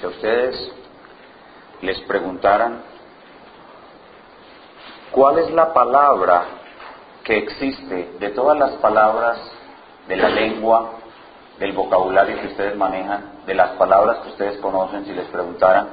[0.00, 0.72] Si a ustedes
[1.82, 2.80] les preguntaran
[5.12, 6.44] cuál es la palabra
[7.22, 9.38] que existe de todas las palabras
[10.08, 10.92] de la lengua,
[11.58, 15.88] del vocabulario que ustedes manejan, de las palabras que ustedes conocen, si les preguntaran,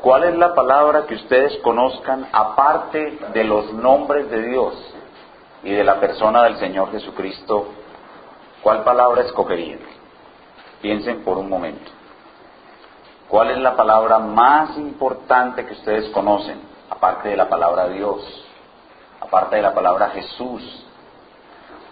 [0.00, 4.74] ¿cuál es la palabra que ustedes conozcan aparte de los nombres de Dios
[5.64, 7.66] y de la persona del Señor Jesucristo?
[8.62, 9.80] ¿Cuál palabra escogerían?
[10.80, 11.97] Piensen por un momento.
[13.28, 18.22] ¿Cuál es la palabra más importante que ustedes conocen, aparte de la palabra Dios,
[19.20, 20.86] aparte de la palabra Jesús?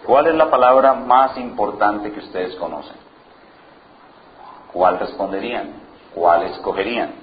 [0.03, 2.95] ¿Cuál es la palabra más importante que ustedes conocen?
[4.73, 5.73] ¿Cuál responderían?
[6.15, 7.13] ¿Cuál escogerían?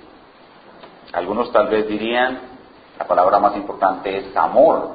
[1.13, 2.39] Algunos tal vez dirían,
[2.99, 4.91] la palabra más importante es amor.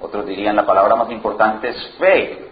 [0.00, 2.50] Otros dirían, la palabra más importante es fe.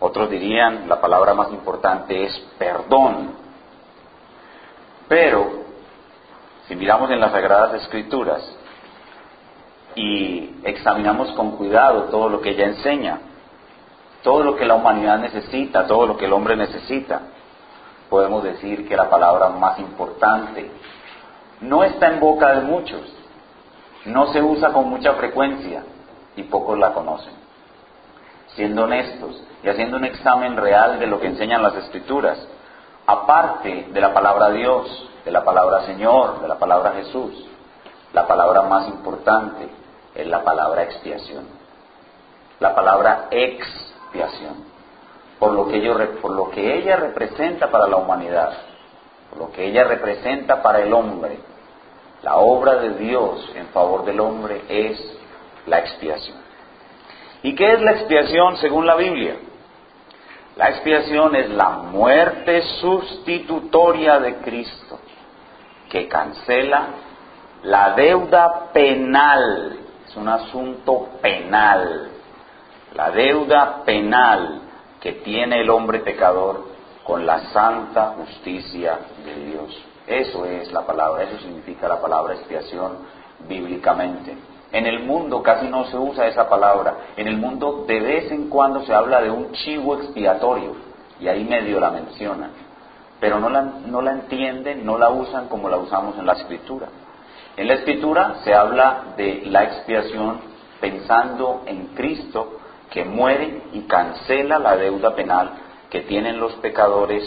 [0.00, 3.49] Otros dirían, la palabra más importante es perdón.
[5.10, 5.64] Pero,
[6.68, 8.48] si miramos en las Sagradas Escrituras
[9.96, 13.18] y examinamos con cuidado todo lo que ella enseña,
[14.22, 17.22] todo lo que la humanidad necesita, todo lo que el hombre necesita,
[18.08, 20.70] podemos decir que la palabra más importante
[21.60, 23.02] no está en boca de muchos,
[24.04, 25.82] no se usa con mucha frecuencia
[26.36, 27.34] y pocos la conocen.
[28.54, 32.46] Siendo honestos, y haciendo un examen real de lo que enseñan las escrituras,
[33.10, 37.44] aparte de la palabra Dios, de la palabra Señor, de la palabra Jesús,
[38.12, 39.68] la palabra más importante
[40.14, 41.44] es la palabra expiación,
[42.60, 44.64] la palabra expiación,
[45.40, 45.66] por lo
[46.50, 48.52] que, ella representa para la humanidad,
[49.30, 51.40] por lo que ella representa para el hombre.
[52.22, 55.18] La obra de Dios en favor del hombre es
[55.66, 56.36] la expiación.
[57.42, 59.36] ¿Y qué es la expiación según la Biblia?
[60.56, 64.98] La expiación es la muerte sustitutoria de Cristo,
[65.88, 66.86] que cancela
[67.62, 69.78] la deuda penal.
[70.06, 72.10] Es un asunto penal.
[72.94, 74.62] La deuda penal
[75.00, 76.68] que tiene el hombre pecador
[77.04, 79.84] con la santa justicia de Dios.
[80.06, 82.98] Eso es la palabra, eso significa la palabra expiación
[83.48, 84.36] bíblicamente.
[84.72, 86.96] En el mundo casi no se usa esa palabra.
[87.16, 90.76] En el mundo de vez en cuando se habla de un chivo expiatorio
[91.18, 92.50] y ahí medio la mencionan.
[93.18, 96.88] Pero no la, no la entienden, no la usan como la usamos en la escritura.
[97.56, 100.40] En la escritura se habla de la expiación
[100.80, 102.60] pensando en Cristo
[102.90, 105.50] que muere y cancela la deuda penal
[105.90, 107.22] que tienen los pecadores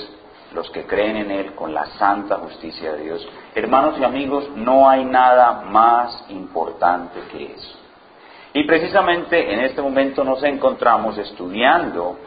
[0.53, 3.27] los que creen en Él con la santa justicia de Dios.
[3.55, 7.77] Hermanos y amigos, no hay nada más importante que eso.
[8.53, 12.17] Y precisamente en este momento nos encontramos estudiando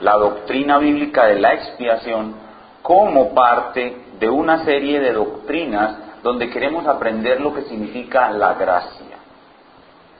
[0.00, 2.34] la doctrina bíblica de la expiación
[2.82, 9.18] como parte de una serie de doctrinas donde queremos aprender lo que significa la gracia.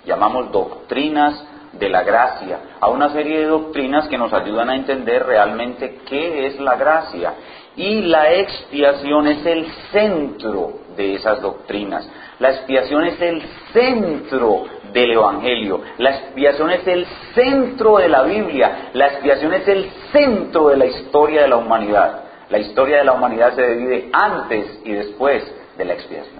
[0.04, 1.42] Llamamos doctrinas
[1.78, 6.47] de la gracia, a una serie de doctrinas que nos ayudan a entender realmente qué
[6.47, 7.34] es la gracia.
[7.76, 12.09] Y la expiación es el centro de esas doctrinas.
[12.38, 13.42] La expiación es el
[13.72, 15.82] centro del Evangelio.
[15.98, 18.91] La expiación es el centro de la Biblia.
[18.94, 22.25] La expiación es el centro de la historia de la humanidad.
[22.48, 25.42] La historia de la humanidad se divide antes y después
[25.76, 26.35] de la expiación.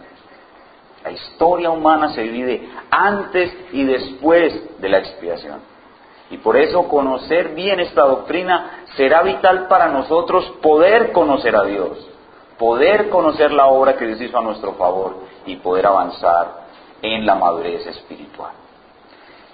[1.07, 5.61] La historia humana se divide antes y después de la expiación.
[6.31, 12.05] Y por eso conocer bien esta doctrina será vital para nosotros poder conocer a Dios,
[12.59, 16.67] poder conocer la obra que Dios hizo a nuestro favor y poder avanzar
[17.01, 18.51] en la madurez espiritual.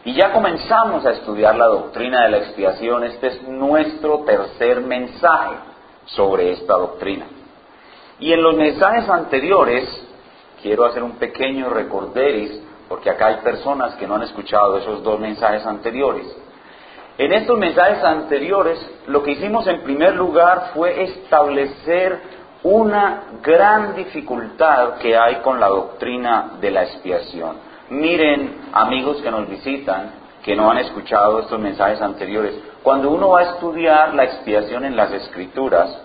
[0.07, 3.05] Y ya comenzamos a estudiar la doctrina de la expiación.
[3.05, 5.57] Este es nuestro tercer mensaje
[6.07, 7.27] sobre esta doctrina.
[8.19, 10.09] Y en los mensajes anteriores
[10.63, 15.19] quiero hacer un pequeño recorderis, porque acá hay personas que no han escuchado esos dos
[15.19, 16.27] mensajes anteriores.
[17.19, 22.21] En estos mensajes anteriores, lo que hicimos en primer lugar fue establecer
[22.63, 27.57] una gran dificultad que hay con la doctrina de la expiación.
[27.91, 30.13] Miren, amigos que nos visitan,
[30.43, 34.97] que no han escuchado estos mensajes anteriores, cuando uno va a estudiar la expiación en
[34.97, 35.97] las escrituras,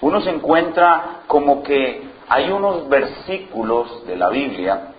[0.00, 4.92] uno se encuentra como que hay unos versículos de la Biblia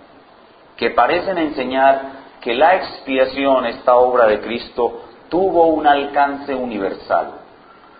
[0.76, 7.34] que parecen enseñar que la expiación, esta obra de Cristo, tuvo un alcance universal.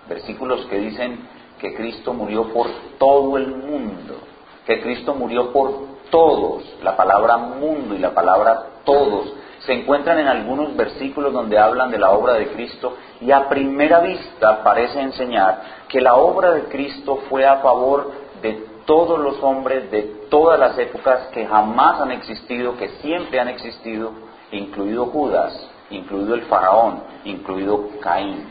[0.08, 1.28] Versículos que dicen
[1.60, 2.68] que Cristo murió por
[2.98, 4.16] todo el mundo,
[4.66, 10.28] que Cristo murió por todos, la palabra mundo y la palabra todos, se encuentran en
[10.28, 15.62] algunos versículos donde hablan de la obra de Cristo y a primera vista parece enseñar
[15.88, 18.12] que la obra de Cristo fue a favor
[18.42, 20.02] de todos los hombres de
[20.32, 24.14] todas las épocas que jamás han existido, que siempre han existido,
[24.52, 25.54] incluido Judas,
[25.92, 28.48] incluido el faraón, incluido Caín.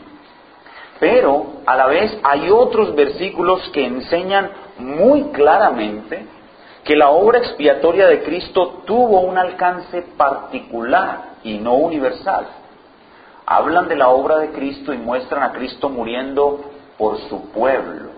[0.97, 6.25] Pero a la vez hay otros versículos que enseñan muy claramente
[6.85, 12.47] que la obra expiatoria de Cristo tuvo un alcance particular y no universal.
[13.45, 16.61] Hablan de la obra de Cristo y muestran a Cristo muriendo
[16.97, 18.11] por su pueblo,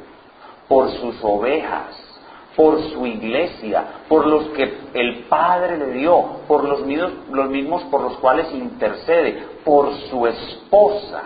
[0.67, 2.10] por sus ovejas,
[2.55, 7.83] por su iglesia, por los que el Padre le dio, por los mismos, los mismos
[7.83, 11.21] por los cuales intercede, por su esposa.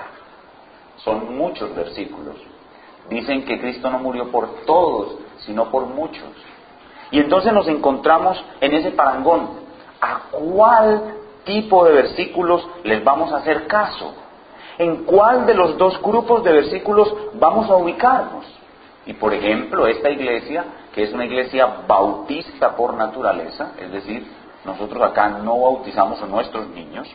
[0.98, 2.36] Son muchos versículos.
[3.10, 6.30] Dicen que Cristo no murió por todos, sino por muchos.
[7.12, 9.66] Y entonces nos encontramos en ese parangón.
[10.01, 14.13] ¿A cuál tipo de versículos les vamos a hacer caso?
[14.77, 18.45] ¿En cuál de los dos grupos de versículos vamos a ubicarnos?
[19.06, 24.25] Y por ejemplo, esta iglesia, que es una iglesia bautista por naturaleza, es decir,
[24.66, 27.07] nosotros acá no bautizamos a nuestros niños,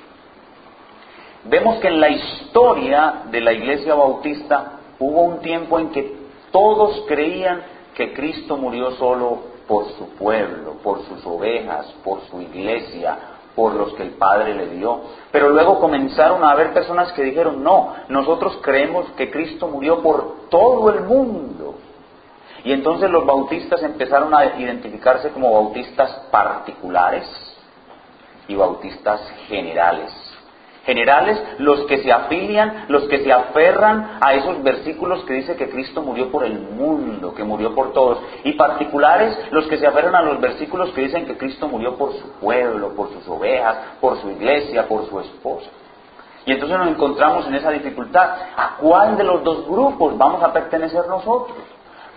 [1.45, 6.17] vemos que en la historia de la iglesia bautista hubo un tiempo en que
[6.53, 7.63] todos creían
[7.95, 13.19] que Cristo murió solo por su pueblo, por sus ovejas, por su iglesia,
[13.55, 15.01] por los que el Padre le dio.
[15.31, 20.49] Pero luego comenzaron a haber personas que dijeron, no, nosotros creemos que Cristo murió por
[20.49, 21.75] todo el mundo.
[22.65, 27.25] Y entonces los bautistas empezaron a identificarse como bautistas particulares
[28.49, 30.31] y bautistas generales
[30.85, 35.69] generales, los que se afilian, los que se aferran a esos versículos que dice que
[35.69, 40.15] Cristo murió por el mundo, que murió por todos, y particulares, los que se aferran
[40.15, 44.21] a los versículos que dicen que Cristo murió por su pueblo, por sus ovejas, por
[44.21, 45.71] su iglesia, por su esposa.
[46.47, 48.31] Y entonces nos encontramos en esa dificultad.
[48.57, 51.59] ¿A cuál de los dos grupos vamos a pertenecer nosotros?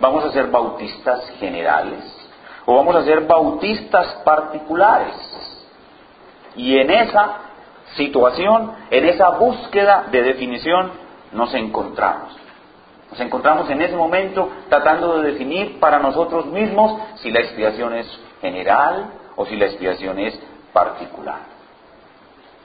[0.00, 2.04] ¿Vamos a ser bautistas generales
[2.66, 5.14] o vamos a ser bautistas particulares?
[6.56, 7.38] Y en esa
[7.96, 10.92] situación, en esa búsqueda de definición,
[11.32, 12.36] nos encontramos.
[13.10, 18.06] Nos encontramos en ese momento tratando de definir para nosotros mismos si la expiación es
[18.40, 20.38] general o si la expiación es
[20.72, 21.40] particular.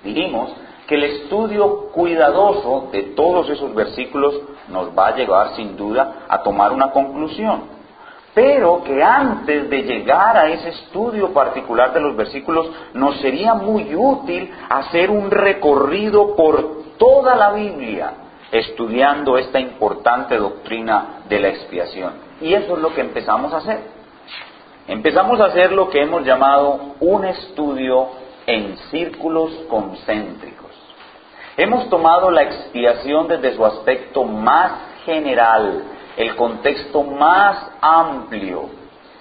[0.03, 0.51] Dijimos
[0.87, 6.41] que el estudio cuidadoso de todos esos versículos nos va a llevar sin duda a
[6.41, 7.79] tomar una conclusión
[8.33, 13.93] pero que antes de llegar a ese estudio particular de los versículos nos sería muy
[13.95, 18.13] útil hacer un recorrido por toda la Biblia
[18.51, 22.13] estudiando esta importante doctrina de la expiación.
[22.41, 23.79] Y eso es lo que empezamos a hacer.
[24.87, 28.07] Empezamos a hacer lo que hemos llamado un estudio
[28.47, 30.58] en círculos concéntricos.
[31.59, 34.71] Hemos tomado la expiación desde su aspecto más
[35.03, 35.83] general,
[36.15, 38.69] el contexto más amplio.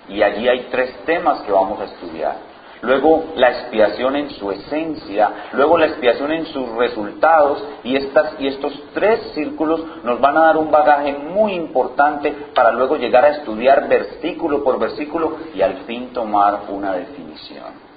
[0.08, 2.36] Y allí hay tres temas que vamos a estudiar.
[2.80, 8.46] Luego la expiación en su esencia, luego la expiación en sus resultados y, estas, y
[8.46, 13.30] estos tres círculos nos van a dar un bagaje muy importante para luego llegar a
[13.30, 17.87] estudiar versículo por versículo y al fin tomar una definición.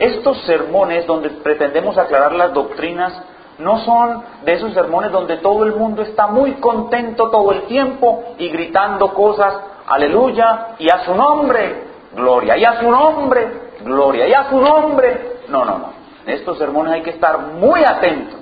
[0.00, 3.22] Estos sermones donde pretendemos aclarar las doctrinas
[3.58, 8.34] no son de esos sermones donde todo el mundo está muy contento todo el tiempo
[8.38, 14.32] y gritando cosas, aleluya, y a su nombre, gloria, y a su nombre, gloria, y
[14.32, 15.40] a su nombre.
[15.48, 15.92] No, no, no.
[16.24, 18.40] En estos sermones hay que estar muy atentos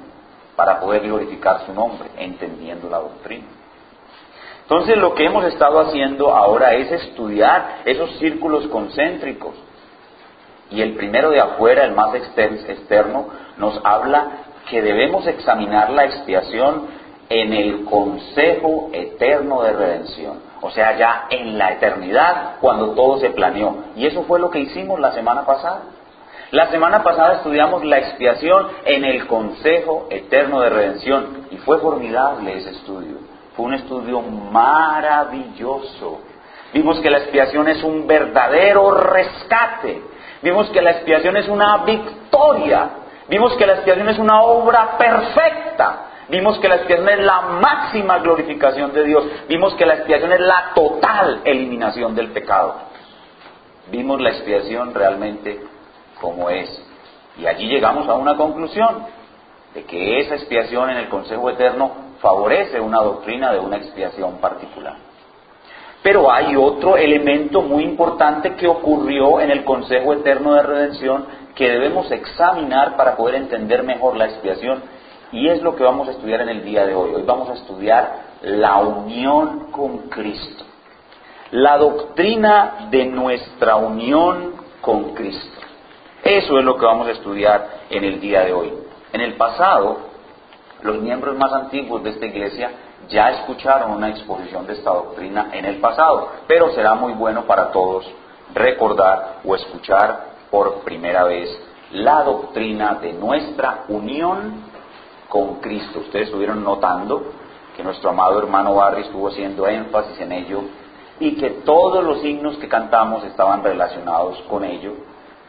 [0.54, 3.46] para poder glorificar su nombre, entendiendo la doctrina.
[4.62, 9.54] Entonces lo que hemos estado haciendo ahora es estudiar esos círculos concéntricos.
[10.70, 14.26] Y el primero de afuera, el más externo, nos habla
[14.68, 16.86] que debemos examinar la expiación
[17.30, 20.40] en el consejo eterno de redención.
[20.60, 23.76] O sea, ya en la eternidad, cuando todo se planeó.
[23.96, 25.82] Y eso fue lo que hicimos la semana pasada.
[26.50, 31.46] La semana pasada estudiamos la expiación en el consejo eterno de redención.
[31.50, 33.18] Y fue formidable ese estudio.
[33.54, 36.20] Fue un estudio maravilloso.
[36.72, 40.02] Vimos que la expiación es un verdadero rescate.
[40.42, 42.90] Vimos que la expiación es una victoria
[43.28, 46.06] Vimos que la expiación es una obra perfecta.
[46.28, 49.24] Vimos que la expiación es la máxima glorificación de Dios.
[49.48, 52.74] Vimos que la expiación es la total eliminación del pecado.
[53.90, 55.60] Vimos la expiación realmente
[56.20, 56.84] como es.
[57.38, 59.06] Y allí llegamos a una conclusión
[59.74, 64.96] de que esa expiación en el Consejo Eterno favorece una doctrina de una expiación particular.
[66.02, 71.68] Pero hay otro elemento muy importante que ocurrió en el Consejo Eterno de Redención que
[71.68, 74.82] debemos examinar para poder entender mejor la expiación
[75.32, 77.14] y es lo que vamos a estudiar en el día de hoy.
[77.14, 80.64] Hoy vamos a estudiar la unión con Cristo,
[81.50, 85.60] la doctrina de nuestra unión con Cristo.
[86.22, 88.72] Eso es lo que vamos a estudiar en el día de hoy.
[89.12, 89.98] En el pasado,
[90.82, 92.70] los miembros más antiguos de esta iglesia
[93.08, 97.70] ya escucharon una exposición de esta doctrina en el pasado, pero será muy bueno para
[97.70, 98.04] todos
[98.54, 101.48] recordar o escuchar por primera vez
[101.92, 104.64] la doctrina de nuestra unión
[105.28, 106.00] con Cristo.
[106.00, 107.32] Ustedes estuvieron notando
[107.76, 110.62] que nuestro amado hermano Barry estuvo haciendo énfasis en ello
[111.20, 114.94] y que todos los signos que cantamos estaban relacionados con ello,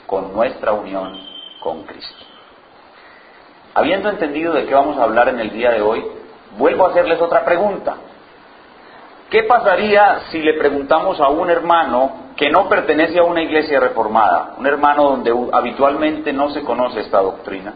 [0.08, 1.20] con nuestra unión
[1.62, 2.26] con Cristo.
[3.74, 6.04] Habiendo entendido de qué vamos a hablar en el día de hoy,
[6.58, 7.96] vuelvo a hacerles otra pregunta.
[9.30, 14.56] ¿Qué pasaría si le preguntamos a un hermano que no pertenece a una iglesia reformada,
[14.58, 17.74] un hermano donde habitualmente no se conoce esta doctrina,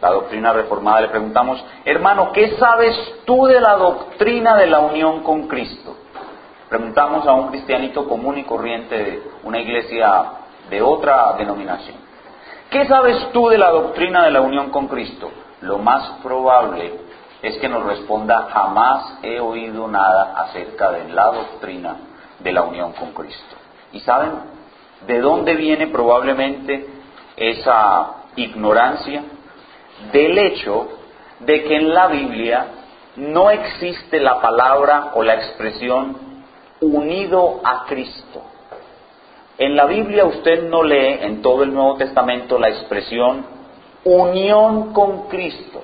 [0.00, 5.22] la doctrina reformada, le preguntamos, hermano, ¿qué sabes tú de la doctrina de la unión
[5.22, 5.96] con Cristo?
[6.68, 10.24] Preguntamos a un cristianito común y corriente de una iglesia
[10.68, 11.96] de otra denominación.
[12.70, 15.30] ¿Qué sabes tú de la doctrina de la unión con Cristo?
[15.60, 17.11] Lo más probable
[17.42, 21.96] es que nos responda, jamás he oído nada acerca de la doctrina
[22.38, 23.56] de la unión con Cristo.
[23.92, 24.30] ¿Y saben
[25.06, 26.86] de dónde viene probablemente
[27.36, 29.24] esa ignorancia?
[30.12, 30.88] Del hecho
[31.40, 32.66] de que en la Biblia
[33.16, 36.16] no existe la palabra o la expresión
[36.80, 38.42] unido a Cristo.
[39.58, 43.44] En la Biblia usted no lee en todo el Nuevo Testamento la expresión
[44.04, 45.82] unión con Cristo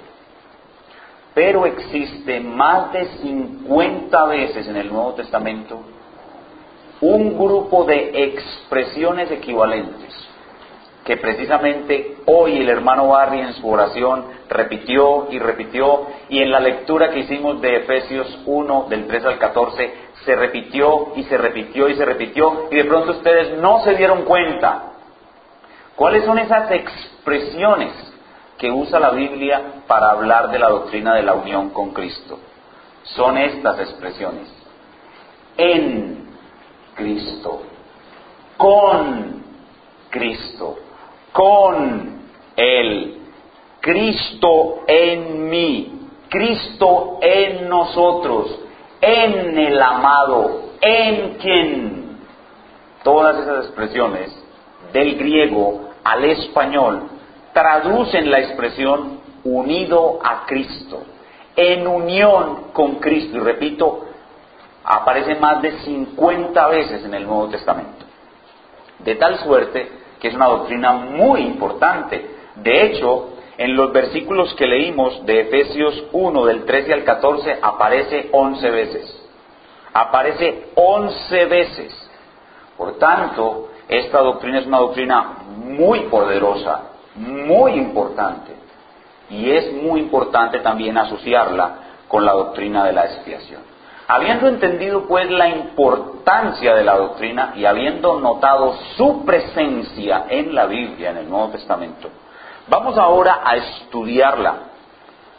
[1.35, 5.81] pero existe más de 50 veces en el Nuevo Testamento
[7.01, 10.29] un grupo de expresiones equivalentes
[11.05, 16.61] que precisamente hoy el hermano Barry en su oración repitió y repitió y en la
[16.61, 19.95] lectura que hicimos de Efesios 1 del 3 al 14
[20.25, 24.25] se repitió y se repitió y se repitió y de pronto ustedes no se dieron
[24.25, 24.93] cuenta.
[25.97, 28.08] ¿Cuáles son esas expresiones
[28.59, 32.39] que usa la Biblia para hablar de la doctrina de la unión con Cristo.
[33.05, 34.49] Son estas expresiones.
[35.57, 36.29] En
[36.95, 37.63] Cristo,
[38.57, 39.43] con
[40.11, 40.77] Cristo,
[41.33, 42.21] con
[42.57, 43.19] Él,
[43.81, 48.59] Cristo en mí, Cristo en nosotros,
[49.01, 52.09] en el amado, en quien.
[53.05, 54.37] Todas esas expresiones
[54.93, 57.18] del griego al español
[57.53, 61.03] traducen la expresión unido a Cristo,
[61.57, 63.37] en unión con Cristo.
[63.37, 64.05] Y repito,
[64.85, 68.07] aparece más de 50 veces en el Nuevo Testamento.
[69.01, 72.29] De tal suerte que es una doctrina muy importante.
[72.57, 78.29] De hecho, en los versículos que leímos de Efesios 1, del 13 al 14, aparece
[78.33, 79.29] 11 veces.
[79.93, 82.11] Aparece 11 veces.
[82.77, 86.88] Por tanto, esta doctrina es una doctrina muy poderosa,
[87.19, 88.53] muy importante.
[89.31, 93.61] Y es muy importante también asociarla con la doctrina de la expiación.
[94.11, 100.65] Habiendo entendido pues la importancia de la doctrina y habiendo notado su presencia en la
[100.65, 102.09] Biblia, en el Nuevo Testamento,
[102.69, 104.55] vamos ahora a estudiarla.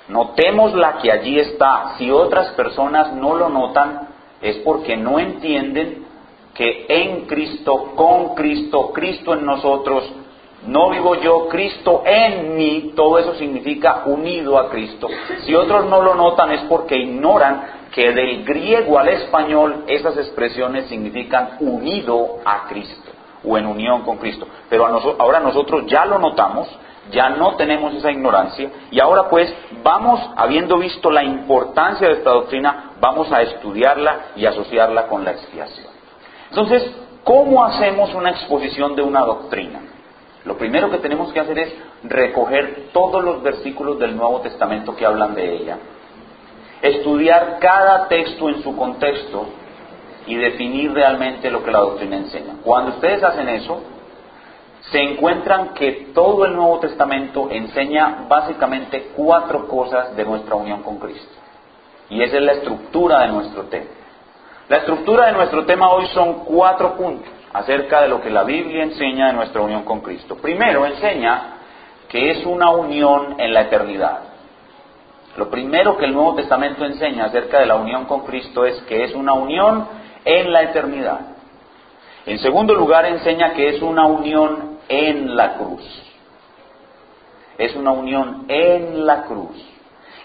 [0.07, 1.95] Notémosla que allí está.
[1.97, 4.07] Si otras personas no lo notan,
[4.39, 6.05] es porque no entienden
[6.53, 10.11] que en Cristo, con Cristo, Cristo en nosotros,
[10.67, 15.07] no vivo yo, Cristo en mí, todo eso significa unido a Cristo.
[15.45, 20.87] Si otros no lo notan es porque ignoran que del griego al español esas expresiones
[20.87, 23.11] significan unido a Cristo
[23.43, 24.47] o en unión con Cristo.
[24.69, 24.85] Pero
[25.17, 26.67] ahora nosotros ya lo notamos,
[27.09, 32.31] ya no tenemos esa ignorancia y ahora pues vamos, habiendo visto la importancia de esta
[32.31, 35.87] doctrina, vamos a estudiarla y asociarla con la expiación.
[36.49, 36.91] Entonces,
[37.23, 39.88] ¿cómo hacemos una exposición de una doctrina?
[40.49, 41.75] Lo primero que tenemos que hacer es
[42.05, 45.77] recoger todos los versículos del Nuevo Testamento que hablan de ella,
[46.81, 49.45] estudiar cada texto en su contexto
[50.25, 52.55] y definir realmente lo que la doctrina enseña.
[52.63, 53.79] Cuando ustedes hacen eso,
[54.89, 60.97] se encuentran que todo el Nuevo Testamento enseña básicamente cuatro cosas de nuestra unión con
[60.97, 61.29] Cristo.
[62.09, 63.91] Y esa es la estructura de nuestro tema.
[64.67, 68.83] La estructura de nuestro tema hoy son cuatro puntos acerca de lo que la Biblia
[68.83, 70.35] enseña de nuestra unión con Cristo.
[70.35, 71.57] Primero, enseña
[72.07, 74.19] que es una unión en la eternidad.
[75.37, 79.03] Lo primero que el Nuevo Testamento enseña acerca de la unión con Cristo es que
[79.03, 79.87] es una unión
[80.25, 81.19] en la eternidad.
[82.25, 85.83] En segundo lugar, enseña que es una unión en la cruz.
[87.57, 89.57] es una unión en la cruz.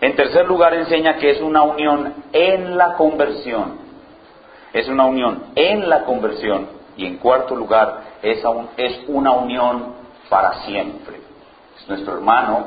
[0.01, 3.79] En tercer lugar enseña que es una unión en la conversión.
[4.73, 6.69] Es una unión en la conversión.
[6.97, 8.43] Y en cuarto lugar es,
[8.77, 9.95] es una unión
[10.29, 11.21] para siempre.
[11.89, 12.67] Nuestro hermano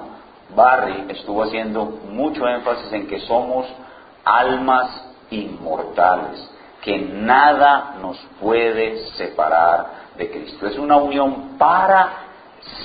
[0.55, 3.65] Barry estuvo haciendo mucho énfasis en que somos
[4.23, 6.49] almas inmortales,
[6.81, 10.67] que nada nos puede separar de Cristo.
[10.67, 12.09] Es una unión para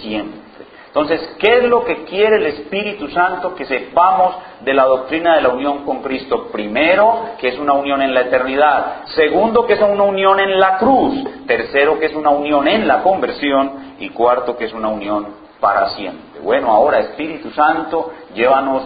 [0.00, 0.66] siempre.
[0.94, 5.40] Entonces, ¿qué es lo que quiere el Espíritu Santo que sepamos de la doctrina de
[5.40, 6.48] la unión con Cristo?
[6.52, 9.06] Primero, que es una unión en la eternidad.
[9.06, 11.14] Segundo, que es una unión en la cruz.
[11.46, 13.94] Tercero, que es una unión en la conversión.
[14.00, 15.28] Y cuarto, que es una unión
[15.60, 16.42] para siempre.
[16.42, 18.82] Bueno, ahora Espíritu Santo, llévanos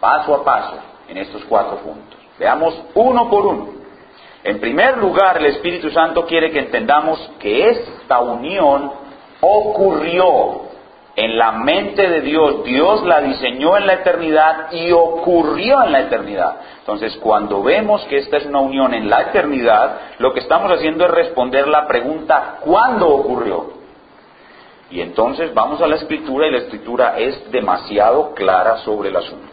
[0.00, 0.76] paso a paso
[1.08, 2.18] en estos cuatro puntos.
[2.38, 3.68] Veamos uno por uno.
[4.44, 8.92] En primer lugar, el Espíritu Santo quiere que entendamos que esta unión
[9.42, 10.69] ocurrió
[11.20, 16.00] en la mente de Dios, Dios la diseñó en la eternidad y ocurrió en la
[16.00, 16.56] eternidad.
[16.78, 21.04] Entonces, cuando vemos que esta es una unión en la eternidad, lo que estamos haciendo
[21.04, 23.80] es responder la pregunta ¿cuándo ocurrió?
[24.90, 29.52] Y entonces vamos a la escritura y la escritura es demasiado clara sobre el asunto.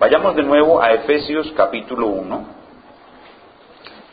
[0.00, 2.58] Vayamos de nuevo a Efesios capítulo 1.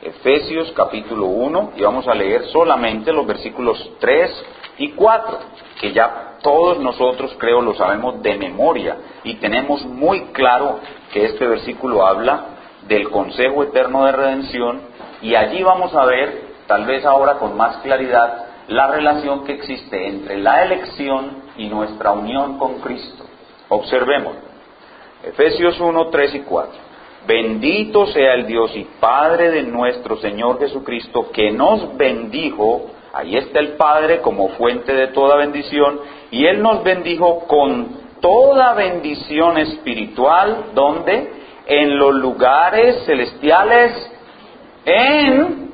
[0.03, 4.45] Efesios capítulo 1 y vamos a leer solamente los versículos 3
[4.77, 5.39] y 4,
[5.79, 10.79] que ya todos nosotros creo lo sabemos de memoria y tenemos muy claro
[11.11, 12.45] que este versículo habla
[12.87, 14.81] del consejo eterno de redención
[15.21, 20.07] y allí vamos a ver, tal vez ahora con más claridad, la relación que existe
[20.07, 23.25] entre la elección y nuestra unión con Cristo.
[23.69, 24.35] Observemos.
[25.23, 26.73] Efesios 1, 3 y 4.
[27.27, 33.61] Bendito sea el Dios y Padre de nuestro Señor Jesucristo, que nos bendijo Ahí está
[33.61, 37.87] el Padre como fuente de toda bendición y Él nos bendijo con
[38.19, 41.31] toda bendición espiritual, ¿dónde?
[41.65, 44.11] En los lugares celestiales
[44.83, 45.71] en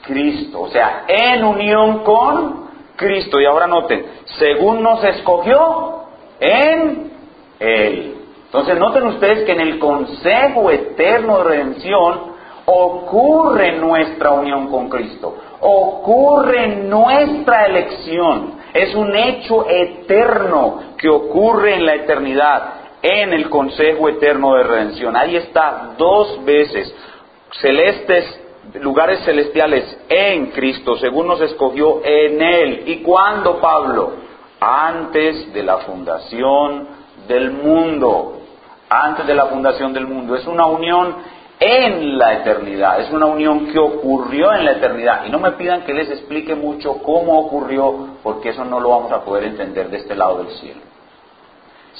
[0.00, 3.38] Cristo, o sea, en unión con Cristo.
[3.38, 4.06] Y ahora noten,
[4.38, 6.04] según nos escogió
[6.40, 7.12] en
[7.58, 8.14] Él.
[8.46, 12.32] Entonces noten ustedes que en el consejo eterno de redención
[12.64, 18.58] ocurre nuestra unión con Cristo ocurre nuestra elección.
[18.72, 25.16] Es un hecho eterno que ocurre en la eternidad, en el consejo eterno de redención.
[25.16, 26.94] Ahí está dos veces,
[27.60, 28.40] celestes,
[28.80, 32.82] lugares celestiales en Cristo, según nos escogió en Él.
[32.86, 34.12] ¿Y cuándo, Pablo?
[34.60, 36.88] Antes de la fundación
[37.26, 38.34] del mundo.
[38.90, 40.36] Antes de la fundación del mundo.
[40.36, 41.16] Es una unión
[41.60, 43.00] en la eternidad.
[43.00, 45.24] Es una unión que ocurrió en la eternidad.
[45.26, 49.12] Y no me pidan que les explique mucho cómo ocurrió, porque eso no lo vamos
[49.12, 50.80] a poder entender de este lado del cielo.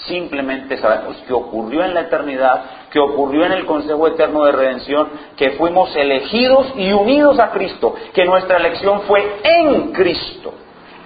[0.07, 5.09] Simplemente sabemos que ocurrió en la eternidad, que ocurrió en el Consejo Eterno de Redención,
[5.37, 10.55] que fuimos elegidos y unidos a Cristo, que nuestra elección fue en Cristo.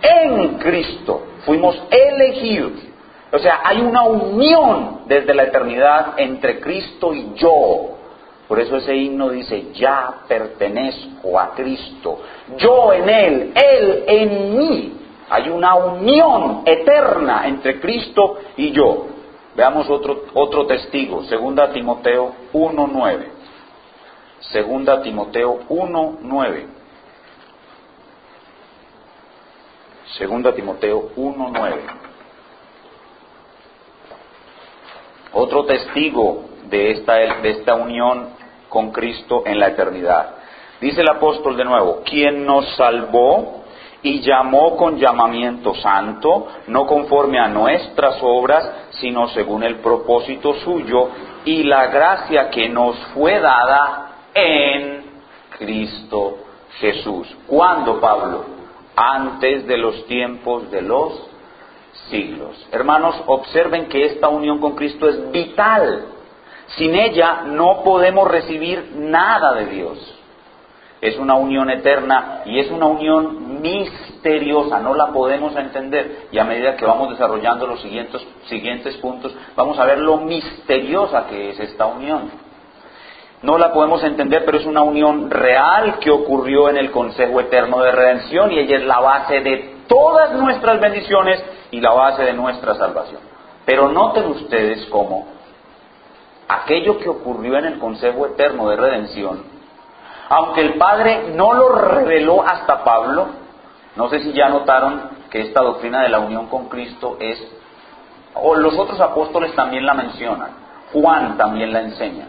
[0.02, 2.72] En Cristo fuimos elegidos.
[3.32, 8.01] O sea, hay una unión desde la eternidad entre Cristo y yo.
[8.48, 12.18] Por eso ese himno dice, ya pertenezco a Cristo,
[12.56, 14.92] yo en Él, Él en mí.
[15.30, 19.06] Hay una unión eterna entre Cristo y yo.
[19.54, 23.26] Veamos otro, otro testigo, Segunda Timoteo 1.9.
[24.40, 26.66] Segunda Timoteo 1.9.
[30.18, 31.76] Segunda Timoteo 1.9.
[35.32, 38.30] Otro testigo de esta, de esta unión
[38.68, 40.30] con Cristo en la eternidad.
[40.80, 43.62] Dice el apóstol de nuevo, quien nos salvó
[44.02, 51.10] y llamó con llamamiento santo, no conforme a nuestras obras, sino según el propósito suyo
[51.44, 55.04] y la gracia que nos fue dada en
[55.58, 56.38] Cristo
[56.80, 57.28] Jesús.
[57.46, 58.44] ¿Cuándo, Pablo?
[58.96, 61.28] Antes de los tiempos de los
[62.08, 62.66] siglos.
[62.72, 66.11] Hermanos, observen que esta unión con Cristo es vital
[66.76, 70.18] sin ella no podemos recibir nada de Dios.
[71.00, 76.28] Es una unión eterna y es una unión misteriosa, no la podemos entender.
[76.30, 81.26] Y a medida que vamos desarrollando los siguientes, siguientes puntos, vamos a ver lo misteriosa
[81.26, 82.30] que es esta unión.
[83.42, 87.80] No la podemos entender, pero es una unión real que ocurrió en el Consejo Eterno
[87.80, 92.32] de Redención y ella es la base de todas nuestras bendiciones y la base de
[92.32, 93.20] nuestra salvación.
[93.66, 95.41] Pero noten ustedes cómo
[96.48, 99.42] aquello que ocurrió en el Consejo Eterno de Redención,
[100.28, 103.26] aunque el Padre no lo reveló hasta Pablo,
[103.96, 107.38] no sé si ya notaron que esta doctrina de la unión con Cristo es
[108.34, 110.50] O los otros apóstoles también la mencionan.
[110.92, 112.28] Juan también la enseña.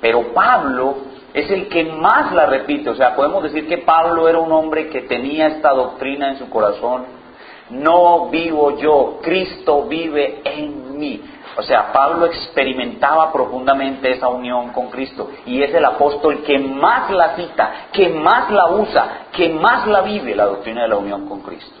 [0.00, 0.96] Pero Pablo
[1.32, 2.90] es el que más la repite.
[2.90, 6.50] O sea, podemos decir que Pablo era un hombre que tenía esta doctrina en su
[6.50, 7.06] corazón.
[7.70, 11.22] No vivo yo, Cristo vive en mí.
[11.56, 17.10] O sea, Pablo experimentaba profundamente esa unión con Cristo y es el apóstol que más
[17.10, 21.28] la cita, que más la usa, que más la vive la doctrina de la unión
[21.28, 21.74] con Cristo.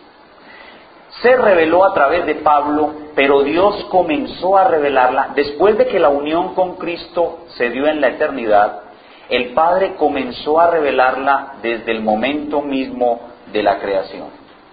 [1.22, 6.08] Se reveló a través de Pablo, pero Dios comenzó a revelarla después de que la
[6.08, 8.82] unión con Cristo se dio en la eternidad.
[9.28, 13.20] El Padre comenzó a revelarla desde el momento mismo
[13.52, 14.28] de la creación.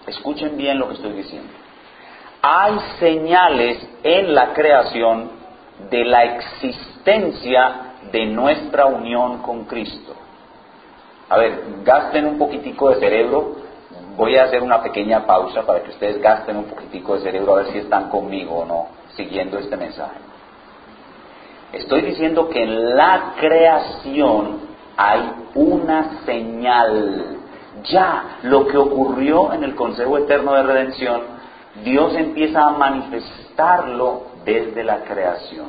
[0.07, 1.64] Escuchen bien lo que estoy diciendo
[2.47, 5.31] hay señales en la creación
[5.89, 10.13] de la existencia de nuestra unión con Cristo.
[11.27, 13.55] A ver, gasten un poquitico de cerebro.
[14.15, 17.63] Voy a hacer una pequeña pausa para que ustedes gasten un poquitico de cerebro a
[17.63, 20.19] ver si están conmigo o no siguiendo este mensaje.
[21.73, 24.59] Estoy diciendo que en la creación
[24.95, 27.39] hay una señal.
[27.85, 31.34] Ya lo que ocurrió en el Consejo Eterno de Redención
[31.83, 35.67] Dios empieza a manifestarlo desde la creación.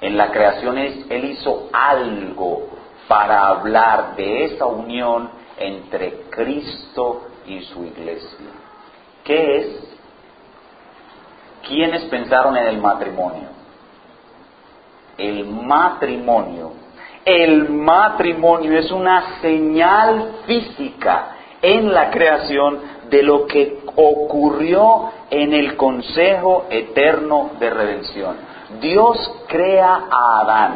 [0.00, 2.68] En la creación Él hizo algo
[3.08, 8.46] para hablar de esa unión entre Cristo y su iglesia.
[9.24, 9.98] ¿Qué es?
[11.66, 13.48] ¿Quiénes pensaron en el matrimonio?
[15.18, 16.72] El matrimonio.
[17.24, 25.76] El matrimonio es una señal física en la creación de lo que ocurrió en el
[25.76, 28.36] consejo eterno de redención.
[28.80, 30.74] Dios crea a Adán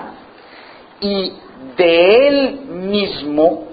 [1.01, 1.33] y
[1.77, 3.69] de él mismo,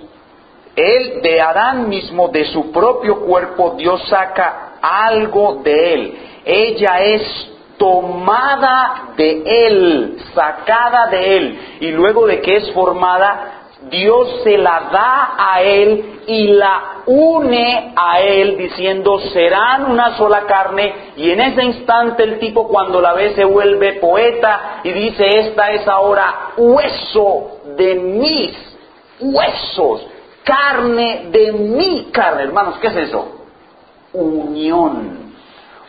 [0.76, 6.18] él, de Adán mismo, de su propio cuerpo, Dios saca algo de él.
[6.46, 14.42] Ella es tomada de él, sacada de él, y luego de que es formada, Dios
[14.44, 20.94] se la da a él y la une a él diciendo serán una sola carne
[21.18, 25.72] y en ese instante el tipo cuando la ve se vuelve poeta y dice esta
[25.72, 28.72] es ahora hueso de mis
[29.22, 30.06] huesos,
[30.44, 32.44] carne de mi carne.
[32.44, 33.28] Hermanos, ¿qué es eso?
[34.14, 35.34] Unión.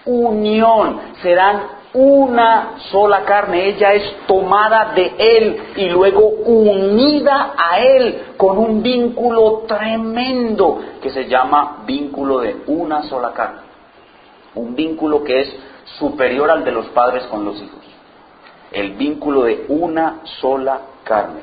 [0.04, 1.00] Unión.
[1.22, 1.62] Serán
[1.94, 8.82] una sola carne, ella es tomada de Él y luego unida a Él con un
[8.82, 13.60] vínculo tremendo que se llama vínculo de una sola carne.
[14.54, 15.56] Un vínculo que es
[15.98, 17.80] superior al de los padres con los hijos.
[18.70, 21.42] El vínculo de una sola carne.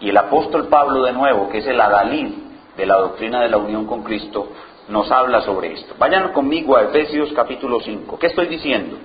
[0.00, 2.32] Y el apóstol Pablo de nuevo, que es el adalid
[2.76, 4.48] de la doctrina de la unión con Cristo,
[4.88, 5.94] nos habla sobre esto.
[5.98, 8.18] Vayan conmigo a Efesios capítulo 5.
[8.18, 8.96] ¿Qué estoy diciendo?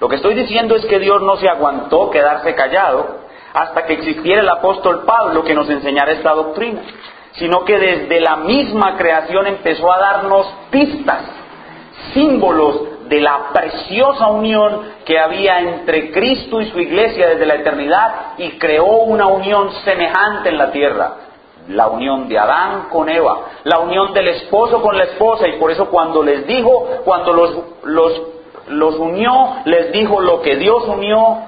[0.00, 3.18] Lo que estoy diciendo es que Dios no se aguantó quedarse callado
[3.52, 6.82] hasta que existiera el apóstol Pablo que nos enseñara esta doctrina,
[7.32, 11.22] sino que desde la misma creación empezó a darnos pistas,
[12.14, 18.34] símbolos de la preciosa unión que había entre Cristo y su iglesia desde la eternidad
[18.36, 21.14] y creó una unión semejante en la tierra.
[21.68, 25.70] La unión de Adán con Eva, la unión del esposo con la esposa, y por
[25.70, 27.32] eso cuando les dijo, cuando
[27.84, 28.22] los,
[28.70, 31.38] los unió, les dijo lo que Dios unió,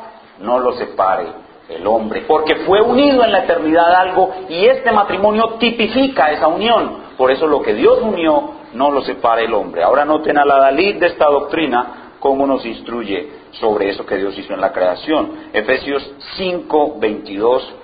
[0.40, 1.26] no lo separe
[1.68, 7.10] el hombre, porque fue unido en la eternidad algo y este matrimonio tipifica esa unión.
[7.16, 9.82] Por eso lo que Dios unió, no lo separe el hombre.
[9.82, 14.36] Ahora noten a la Dalí de esta doctrina cómo nos instruye sobre eso que Dios
[14.36, 15.50] hizo en la creación.
[15.52, 17.74] Efesios 5, 22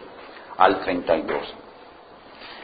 [0.57, 1.55] al 32.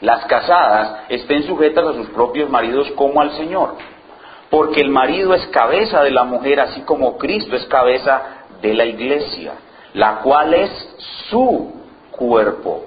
[0.00, 3.76] Las casadas estén sujetas a sus propios maridos como al Señor
[4.52, 8.20] porque el marido es cabeza de la mujer, así como Cristo es cabeza
[8.60, 9.54] de la iglesia,
[9.94, 10.70] la cual es
[11.30, 11.72] su
[12.10, 12.84] cuerpo,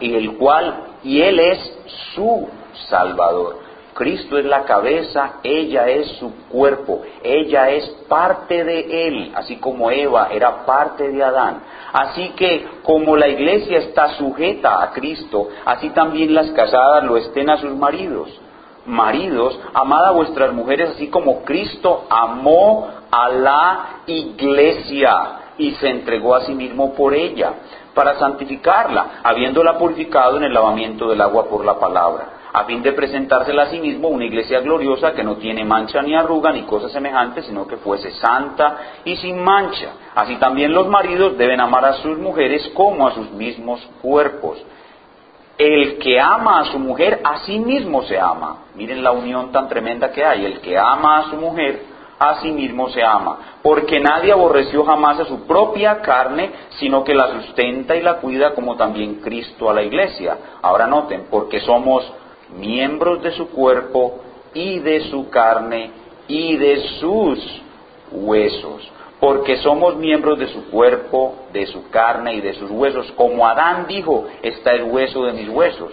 [0.00, 1.78] y el cual y él es
[2.12, 2.48] su
[2.88, 3.60] salvador.
[3.94, 9.92] Cristo es la cabeza, ella es su cuerpo, ella es parte de él, así como
[9.92, 11.62] Eva era parte de Adán.
[11.92, 17.48] Así que como la iglesia está sujeta a Cristo, así también las casadas lo estén
[17.48, 18.40] a sus maridos
[18.86, 26.34] maridos, amad a vuestras mujeres así como Cristo amó a la iglesia y se entregó
[26.34, 27.52] a sí mismo por ella,
[27.94, 32.92] para santificarla, habiéndola purificado en el lavamiento del agua por la palabra, a fin de
[32.92, 36.88] presentársela a sí mismo una iglesia gloriosa que no tiene mancha ni arruga ni cosa
[36.90, 39.88] semejante, sino que fuese santa y sin mancha.
[40.14, 44.58] Así también los maridos deben amar a sus mujeres como a sus mismos cuerpos.
[45.58, 48.64] El que ama a su mujer, a sí mismo se ama.
[48.74, 50.44] Miren la unión tan tremenda que hay.
[50.44, 51.80] El que ama a su mujer,
[52.18, 57.14] a sí mismo se ama, porque nadie aborreció jamás a su propia carne, sino que
[57.14, 60.38] la sustenta y la cuida como también Cristo a la iglesia.
[60.62, 62.10] Ahora noten, porque somos
[62.58, 64.20] miembros de su cuerpo
[64.54, 65.90] y de su carne
[66.28, 67.62] y de sus
[68.10, 68.90] huesos,
[69.20, 73.10] porque somos miembros de su cuerpo, de su carne y de sus huesos.
[73.12, 75.92] Como Adán dijo, está el hueso de mis huesos.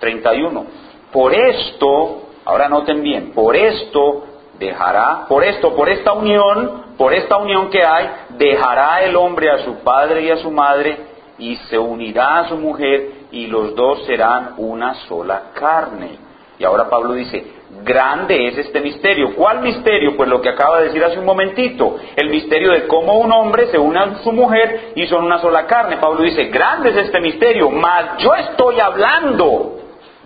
[0.00, 0.66] 31.
[1.12, 4.24] Por esto, ahora noten bien, por esto
[4.58, 9.58] dejará, por esto, por esta unión, por esta unión que hay, dejará el hombre a
[9.58, 10.96] su padre y a su madre
[11.38, 16.18] y se unirá a su mujer y los dos serán una sola carne.
[16.58, 17.44] Y ahora Pablo dice,
[17.84, 19.34] grande es este misterio.
[19.34, 20.16] ¿Cuál misterio?
[20.16, 23.66] Pues lo que acaba de decir hace un momentito, el misterio de cómo un hombre
[23.66, 25.96] se une a su mujer y son una sola carne.
[25.96, 29.78] Pablo dice, grande es este misterio, mas yo estoy hablando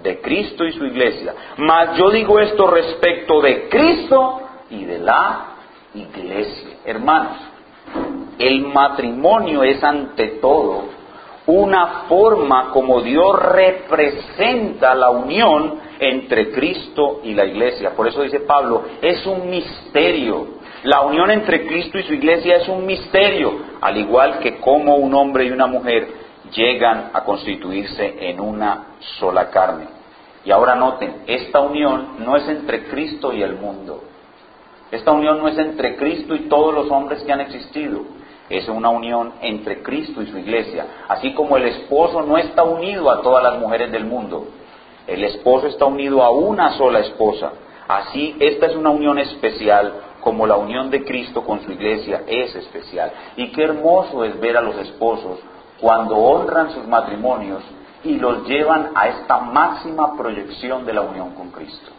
[0.03, 1.35] de Cristo y su iglesia.
[1.57, 5.47] Mas yo digo esto respecto de Cristo y de la
[5.95, 6.79] iglesia.
[6.85, 7.39] Hermanos,
[8.39, 10.97] el matrimonio es ante todo
[11.47, 17.91] una forma como Dios representa la unión entre Cristo y la iglesia.
[17.91, 20.57] Por eso dice Pablo, es un misterio.
[20.85, 25.15] La unión entre Cristo y su iglesia es un misterio, al igual que como un
[25.15, 26.09] hombre y una mujer
[26.53, 29.87] llegan a constituirse en una sola carne.
[30.45, 34.05] Y ahora noten, esta unión no es entre Cristo y el mundo.
[34.93, 38.03] Esta unión no es entre Cristo y todos los hombres que han existido.
[38.49, 40.87] Es una unión entre Cristo y su iglesia.
[41.09, 44.47] Así como el esposo no está unido a todas las mujeres del mundo.
[45.07, 47.53] El esposo está unido a una sola esposa.
[47.89, 52.55] Así, esta es una unión especial, como la unión de Cristo con su iglesia es
[52.57, 53.13] especial.
[53.37, 55.39] Y qué hermoso es ver a los esposos
[55.81, 57.63] cuando honran sus matrimonios
[58.03, 61.93] y los llevan a esta máxima proyección de la unión con Cristo.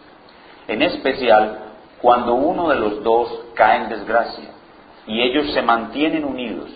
[0.68, 1.68] En especial
[2.02, 4.50] cuando uno de los dos cae en desgracia
[5.06, 6.70] y ellos se mantienen unidos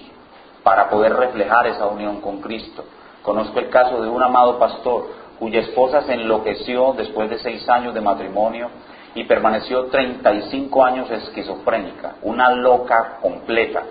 [0.63, 2.86] para poder reflejar esa unión con Cristo.
[3.22, 5.10] Conozco el caso de un amado pastor
[5.41, 8.69] cuya esposa se enloqueció después de seis años de matrimonio
[9.15, 13.82] y permaneció 35 años esquizofrénica, una loca completa.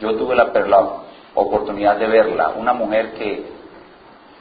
[0.00, 0.88] Yo tuve la, la
[1.36, 3.46] oportunidad de verla, una mujer que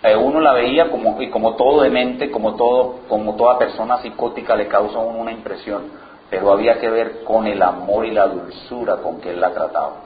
[0.01, 4.55] eh, uno la veía como, y como todo demente, como, todo, como toda persona psicótica
[4.55, 5.83] le causa uno una impresión,
[6.31, 9.97] pero había que ver con el amor y la dulzura con que él la trataba.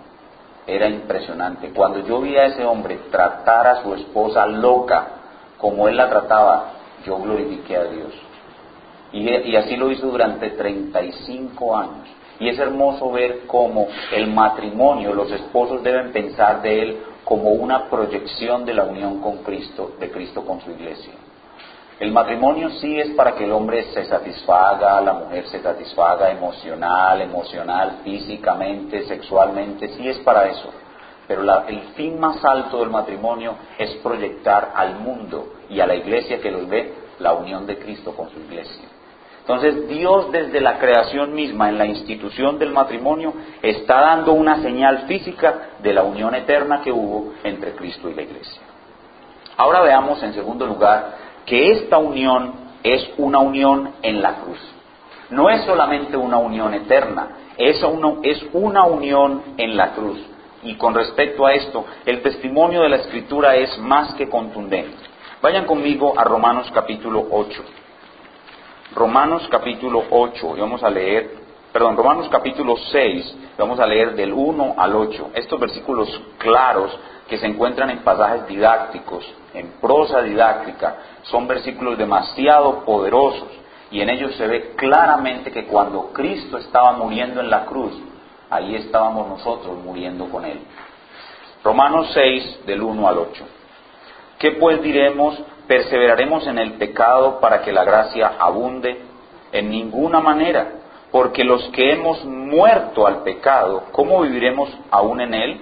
[0.67, 1.69] Era impresionante.
[1.69, 5.20] Cuando yo vi a ese hombre tratar a su esposa loca
[5.61, 6.73] como él la trataba,
[7.05, 8.11] yo glorifiqué a Dios.
[9.13, 12.07] Y, así lo hizo durante 35 años.
[12.39, 17.87] Y es hermoso ver cómo el matrimonio, los esposos deben pensar de él como una
[17.89, 21.13] proyección de la unión con Cristo, de Cristo con su iglesia.
[21.99, 27.21] El matrimonio sí es para que el hombre se satisfaga, la mujer se satisfaga emocional,
[27.21, 30.71] emocional, físicamente, sexualmente, sí es para eso.
[31.27, 36.41] Pero el fin más alto del matrimonio es proyectar al mundo y a la iglesia
[36.41, 38.89] que los ve la unión de Cristo con su iglesia.
[39.41, 45.07] Entonces Dios desde la creación misma, en la institución del matrimonio, está dando una señal
[45.07, 48.61] física de la unión eterna que hubo entre Cristo y la iglesia.
[49.57, 52.53] Ahora veamos en segundo lugar que esta unión
[52.83, 54.59] es una unión en la cruz.
[55.29, 60.19] No es solamente una unión eterna, es una, es una unión en la cruz.
[60.63, 64.97] Y con respecto a esto, el testimonio de la Escritura es más que contundente.
[65.41, 67.63] Vayan conmigo a Romanos capítulo 8.
[68.93, 71.31] Romanos capítulo 8, y vamos a leer,
[71.71, 75.31] perdón, Romanos capítulo 6, vamos a leer del 1 al 8.
[75.33, 76.95] Estos versículos claros
[77.27, 83.47] que se encuentran en pasajes didácticos, en prosa didáctica, son versículos demasiado poderosos
[83.89, 87.93] y en ellos se ve claramente que cuando Cristo estaba muriendo en la cruz,
[88.51, 90.59] ahí estábamos nosotros muriendo con Él.
[91.63, 93.45] Romanos 6, del 1 al 8.
[94.37, 95.41] ¿Qué pues diremos?
[95.67, 99.01] ¿Perseveraremos en el pecado para que la gracia abunde?
[99.51, 100.71] En ninguna manera,
[101.11, 105.61] porque los que hemos muerto al pecado, ¿cómo viviremos aún en él?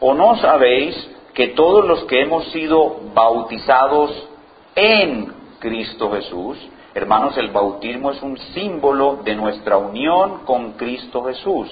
[0.00, 0.96] ¿O no sabéis
[1.34, 4.10] que todos los que hemos sido bautizados
[4.74, 6.58] en Cristo Jesús,
[6.94, 11.68] hermanos, el bautismo es un símbolo de nuestra unión con Cristo Jesús.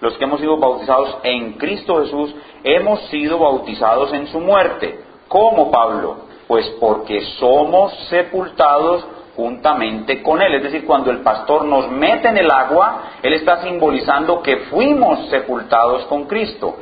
[0.00, 2.34] Los que hemos sido bautizados en Cristo Jesús,
[2.64, 6.16] hemos sido bautizados en su muerte ¿Cómo Pablo?
[6.48, 10.56] Pues porque somos sepultados juntamente con Él.
[10.56, 15.28] Es decir, cuando el pastor nos mete en el agua, Él está simbolizando que fuimos
[15.28, 16.74] sepultados con Cristo.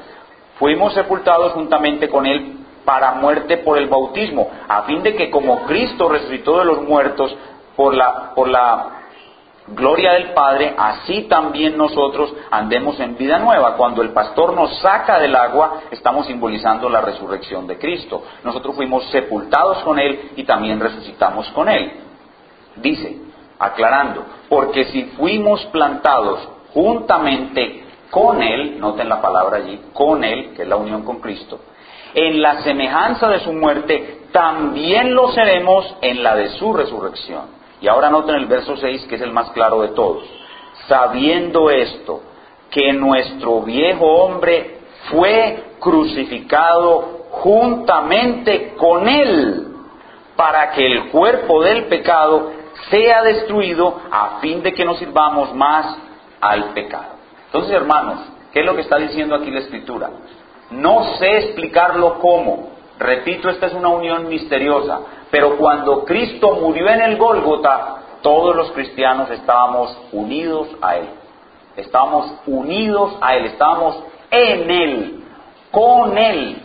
[0.59, 5.66] Fuimos sepultados juntamente con Él para muerte por el bautismo, a fin de que como
[5.66, 7.37] Cristo resucitó de los muertos
[7.76, 9.08] por la, por la
[9.74, 13.76] gloria del Padre, así también nosotros andemos en vida nueva.
[13.76, 18.22] Cuando el pastor nos saca del agua, estamos simbolizando la resurrección de Cristo.
[18.44, 21.92] Nosotros fuimos sepultados con Él y también resucitamos con Él.
[22.76, 23.18] Dice,
[23.59, 30.62] aclarando, porque si fuimos plantados juntamente con Él, noten la palabra allí, con Él, que
[30.62, 31.61] es la unión con Cristo,
[32.14, 37.58] en la semejanza de su muerte, también lo seremos en la de su resurrección.
[37.80, 40.24] Y ahora noten el verso 6, que es el más claro de todos.
[40.86, 42.22] Sabiendo esto,
[42.70, 44.78] que nuestro viejo hombre
[45.10, 49.66] fue crucificado juntamente con él,
[50.36, 52.52] para que el cuerpo del pecado
[52.90, 55.98] sea destruido a fin de que nos sirvamos más
[56.40, 57.16] al pecado.
[57.46, 58.20] Entonces, hermanos,
[58.52, 60.10] ¿qué es lo que está diciendo aquí la Escritura?
[60.70, 62.70] No sé explicarlo cómo.
[62.98, 65.00] Repito, esta es una unión misteriosa.
[65.30, 71.08] Pero cuando Cristo murió en el Gólgota, todos los cristianos estábamos unidos a Él.
[71.76, 75.24] Estábamos unidos a Él, estábamos en Él,
[75.70, 76.62] con Él.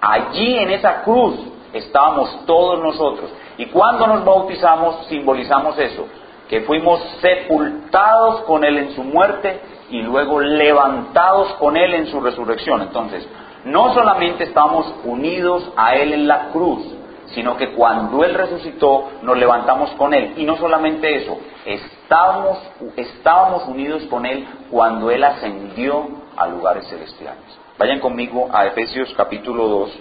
[0.00, 1.36] Allí en esa cruz
[1.72, 3.30] estábamos todos nosotros.
[3.58, 6.06] Y cuando nos bautizamos simbolizamos eso,
[6.48, 12.20] que fuimos sepultados con Él en su muerte y luego levantados con Él en su
[12.20, 12.82] resurrección.
[12.82, 13.28] Entonces,
[13.64, 16.95] no solamente estamos unidos a Él en la cruz,
[17.34, 20.34] sino que cuando Él resucitó nos levantamos con Él.
[20.36, 22.58] Y no solamente eso, estábamos,
[22.96, 27.44] estábamos unidos con Él cuando Él ascendió a lugares celestiales.
[27.78, 30.00] Vayan conmigo a Efesios capítulo 2.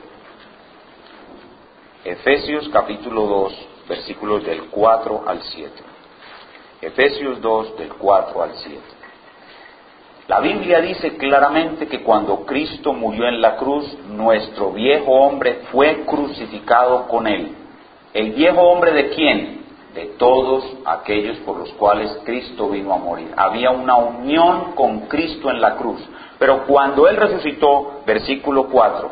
[2.05, 5.71] Efesios capítulo 2, versículos del 4 al 7.
[6.81, 8.81] Efesios 2 del 4 al 7.
[10.27, 16.03] La Biblia dice claramente que cuando Cristo murió en la cruz, nuestro viejo hombre fue
[16.03, 17.55] crucificado con él.
[18.11, 19.65] ¿El viejo hombre de quién?
[19.93, 23.31] De todos aquellos por los cuales Cristo vino a morir.
[23.37, 26.01] Había una unión con Cristo en la cruz.
[26.39, 29.11] Pero cuando Él resucitó, versículo 4,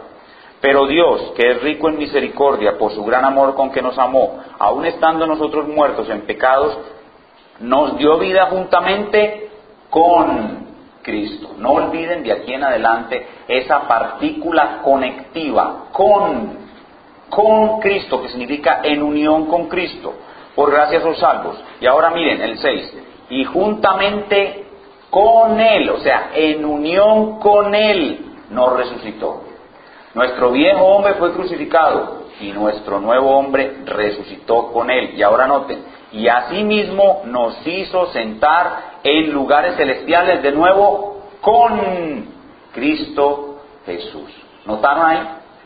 [0.62, 4.40] pero Dios, que es rico en misericordia por su gran amor con que nos amó,
[4.58, 6.76] aun estando nosotros muertos en pecados,
[7.60, 9.52] nos dio vida juntamente
[9.92, 10.63] con
[11.04, 11.52] Cristo.
[11.58, 16.58] No olviden de aquí en adelante esa partícula conectiva con,
[17.30, 20.14] con Cristo, que significa en unión con Cristo.
[20.56, 21.62] Por gracia son salvos.
[21.80, 22.98] Y ahora miren el 6.
[23.30, 24.66] Y juntamente
[25.10, 29.44] con Él, o sea, en unión con Él, nos resucitó.
[30.14, 35.16] Nuestro viejo hombre fue crucificado y nuestro nuevo hombre resucitó con Él.
[35.16, 42.26] Y ahora noten, y asimismo nos hizo sentar en lugares celestiales de nuevo con
[42.74, 44.32] Cristo Jesús.
[44.66, 45.20] ¿Notaron ahí?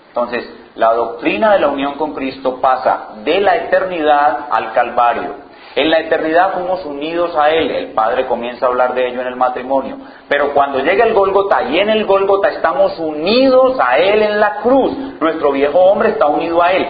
[0.10, 5.48] Entonces, la doctrina de la unión con Cristo pasa de la eternidad al Calvario.
[5.76, 9.28] En la eternidad fuimos unidos a Él, el Padre comienza a hablar de ello en
[9.28, 9.98] el matrimonio,
[10.28, 14.56] pero cuando llega el Gólgota y en el Gólgota estamos unidos a Él en la
[14.56, 16.88] cruz, nuestro viejo hombre está unido a Él,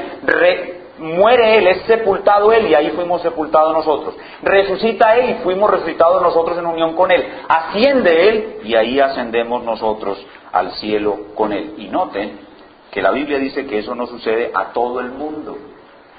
[0.99, 4.15] muere Él, es sepultado Él y ahí fuimos sepultados nosotros.
[4.41, 7.23] Resucita Él y fuimos resucitados nosotros en unión con Él.
[7.47, 11.73] Asciende Él y ahí ascendemos nosotros al cielo con Él.
[11.77, 12.39] Y noten
[12.91, 15.57] que la Biblia dice que eso no sucede a todo el mundo.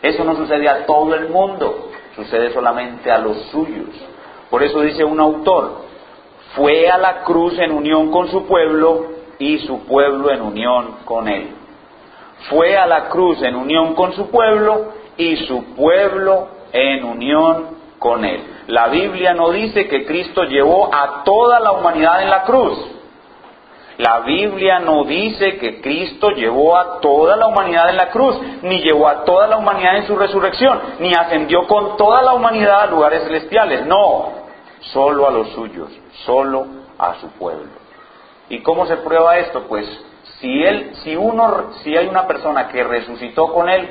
[0.02, 3.88] Eso no sucede a todo el mundo, sucede solamente a los suyos.
[4.48, 5.82] Por eso dice un autor,
[6.54, 9.06] fue a la cruz en unión con su pueblo
[9.40, 11.57] y su pueblo en unión con él
[12.50, 18.24] fue a la cruz en unión con su pueblo y su pueblo en unión con
[18.24, 18.42] él.
[18.68, 22.78] La Biblia no dice que Cristo llevó a toda la humanidad en la cruz.
[23.98, 28.80] La Biblia no dice que Cristo llevó a toda la humanidad en la cruz, ni
[28.80, 32.86] llevó a toda la humanidad en su resurrección, ni ascendió con toda la humanidad a
[32.86, 33.84] lugares celestiales.
[33.86, 34.30] No,
[34.92, 35.90] solo a los suyos,
[36.24, 37.72] solo a su pueblo.
[38.48, 39.64] ¿Y cómo se prueba esto?
[39.68, 39.84] Pues
[40.40, 43.88] si él, si uno, si hay una persona que resucitó con él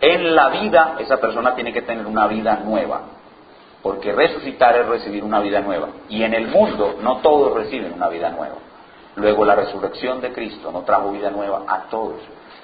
[0.00, 3.02] en la vida, esa persona tiene que tener una vida nueva.
[3.82, 5.88] Porque resucitar es recibir una vida nueva.
[6.08, 8.56] Y en el mundo no todos reciben una vida nueva.
[9.16, 12.20] Luego la resurrección de Cristo no trajo vida nueva a todos,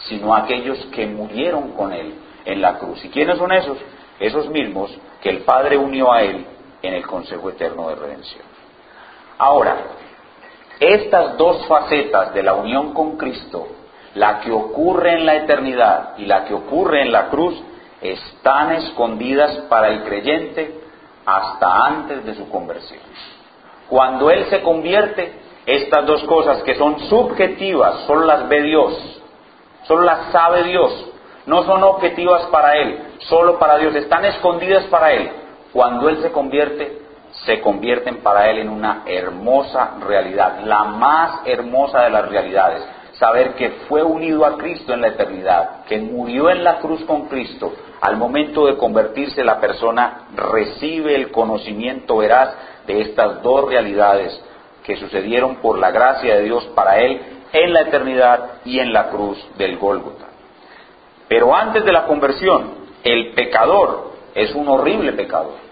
[0.08, 3.04] sino a aquellos que murieron con Él en la cruz.
[3.04, 3.78] ¿Y quiénes son esos?
[4.20, 6.46] Esos mismos que el Padre unió a Él
[6.82, 8.44] en el Consejo Eterno de Redención.
[9.38, 9.76] Ahora,
[10.92, 13.68] estas dos facetas de la unión con Cristo,
[14.14, 17.60] la que ocurre en la eternidad y la que ocurre en la cruz,
[18.00, 20.80] están escondidas para el creyente
[21.24, 23.00] hasta antes de su conversión.
[23.88, 25.32] Cuando Él se convierte,
[25.66, 29.22] estas dos cosas que son subjetivas, solo las ve Dios,
[29.84, 31.06] solo las sabe Dios,
[31.46, 35.30] no son objetivas para Él, solo para Dios, están escondidas para Él.
[35.72, 37.03] Cuando Él se convierte,
[37.44, 42.84] se convierten para él en una hermosa realidad, la más hermosa de las realidades.
[43.12, 47.26] Saber que fue unido a Cristo en la eternidad, que murió en la cruz con
[47.28, 52.54] Cristo, al momento de convertirse la persona recibe el conocimiento veraz
[52.86, 54.38] de estas dos realidades
[54.84, 57.20] que sucedieron por la gracia de Dios para él
[57.52, 60.26] en la eternidad y en la cruz del Gólgota.
[61.28, 65.63] Pero antes de la conversión, el pecador es un horrible pecador.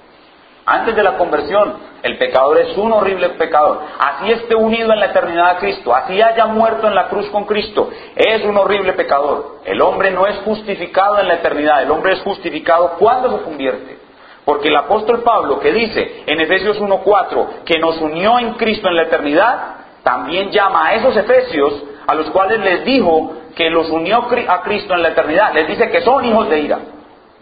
[0.65, 3.81] Antes de la conversión, el pecador es un horrible pecador.
[3.99, 7.45] Así esté unido en la eternidad a Cristo, así haya muerto en la cruz con
[7.47, 9.59] Cristo, es un horrible pecador.
[9.65, 13.99] El hombre no es justificado en la eternidad, el hombre es justificado cuando se convierte.
[14.45, 18.97] Porque el apóstol Pablo que dice en Efesios 1.4 que nos unió en Cristo en
[18.97, 24.27] la eternidad, también llama a esos efesios a los cuales les dijo que los unió
[24.49, 26.79] a Cristo en la eternidad, les dice que son hijos de ira.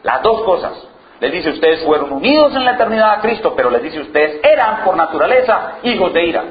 [0.03, 0.90] Las dos cosas.
[1.21, 4.85] Les dice ustedes fueron unidos en la eternidad a Cristo, pero les dice ustedes eran
[4.85, 6.45] por naturaleza hijos de ira.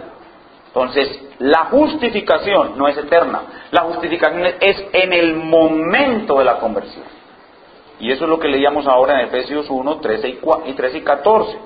[0.67, 1.09] Entonces,
[1.39, 3.41] la justificación no es eterna.
[3.71, 7.05] La justificación es en el momento de la conversión.
[7.99, 11.57] Y eso es lo que leíamos ahora en Efesios 1, 13 y 13 y 14.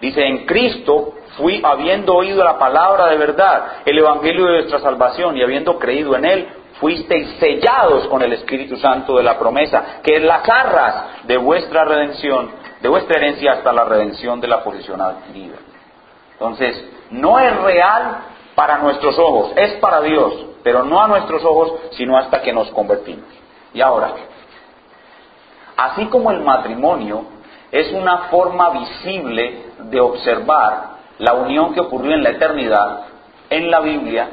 [0.00, 5.36] Dice, en Cristo fui habiendo oído la palabra de verdad, el Evangelio de nuestra salvación,
[5.36, 6.48] y habiendo creído en él,
[6.80, 11.84] fuisteis sellados con el Espíritu Santo de la promesa, que es las arras de vuestra
[11.84, 12.50] redención,
[12.80, 15.56] de vuestra herencia hasta la redención de la posición adquirida.
[16.32, 18.18] Entonces, no es real
[18.54, 22.70] para nuestros ojos, es para Dios, pero no a nuestros ojos, sino hasta que nos
[22.70, 23.26] convertimos.
[23.74, 24.12] Y ahora,
[25.76, 27.24] así como el matrimonio
[27.70, 33.00] es una forma visible de observar la unión que ocurrió en la eternidad,
[33.50, 34.28] en la Biblia,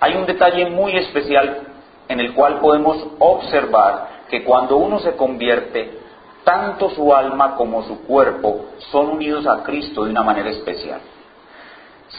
[0.00, 1.69] hay un detalle muy especial
[2.10, 5.98] en el cual podemos observar que cuando uno se convierte,
[6.42, 11.00] tanto su alma como su cuerpo son unidos a Cristo de una manera especial.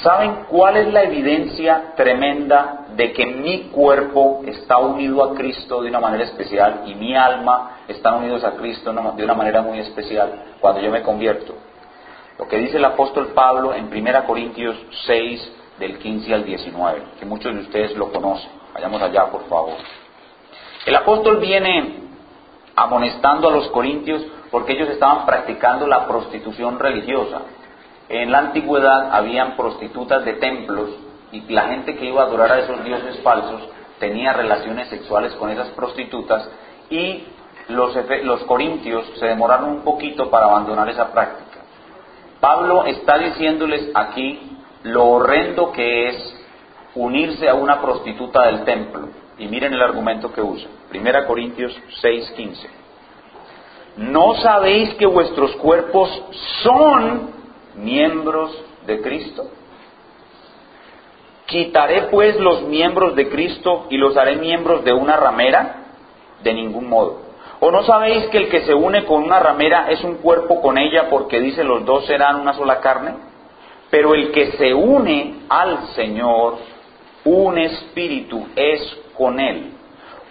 [0.01, 5.89] ¿Saben cuál es la evidencia tremenda de que mi cuerpo está unido a Cristo de
[5.89, 10.55] una manera especial y mi alma está unidos a Cristo de una manera muy especial
[10.61, 11.53] cuando yo me convierto?
[12.39, 17.25] Lo que dice el apóstol Pablo en 1 Corintios 6, del 15 al 19, que
[17.25, 18.60] muchos de ustedes lo conocen.
[18.73, 19.77] Vayamos allá, por favor.
[20.85, 22.01] El apóstol viene
[22.75, 27.41] amonestando a los corintios porque ellos estaban practicando la prostitución religiosa.
[28.09, 30.89] En la antigüedad habían prostitutas de templos
[31.31, 33.61] y la gente que iba a adorar a esos dioses falsos
[33.99, 36.49] tenía relaciones sexuales con esas prostitutas
[36.89, 37.23] y
[37.69, 41.59] los, los corintios se demoraron un poquito para abandonar esa práctica.
[42.39, 46.40] Pablo está diciéndoles aquí lo horrendo que es
[46.95, 49.09] unirse a una prostituta del templo.
[49.37, 50.69] Y miren el argumento que usa.
[50.89, 52.69] Primera Corintios 6:15.
[53.97, 56.09] ¿No sabéis que vuestros cuerpos
[56.63, 57.31] son
[57.75, 59.47] miembros de Cristo?
[61.45, 65.83] ¿Quitaré pues los miembros de Cristo y los haré miembros de una ramera?
[66.41, 67.31] De ningún modo.
[67.59, 70.77] ¿O no sabéis que el que se une con una ramera es un cuerpo con
[70.77, 73.15] ella porque dice los dos serán una sola carne?
[73.89, 76.57] Pero el que se une al Señor
[77.25, 79.71] un espíritu es con él.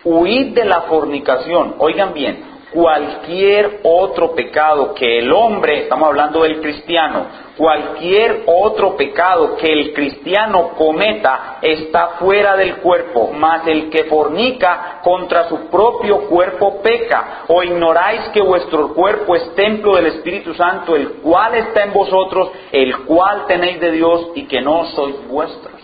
[0.04, 1.74] Huid de la fornicación.
[1.78, 7.26] Oigan bien, cualquier otro pecado que el hombre, estamos hablando del cristiano,
[7.56, 15.00] cualquier otro pecado que el cristiano cometa está fuera del cuerpo, mas el que fornica
[15.02, 17.44] contra su propio cuerpo peca.
[17.48, 22.50] O ignoráis que vuestro cuerpo es templo del Espíritu Santo, el cual está en vosotros,
[22.72, 25.79] el cual tenéis de Dios y que no sois vuestros.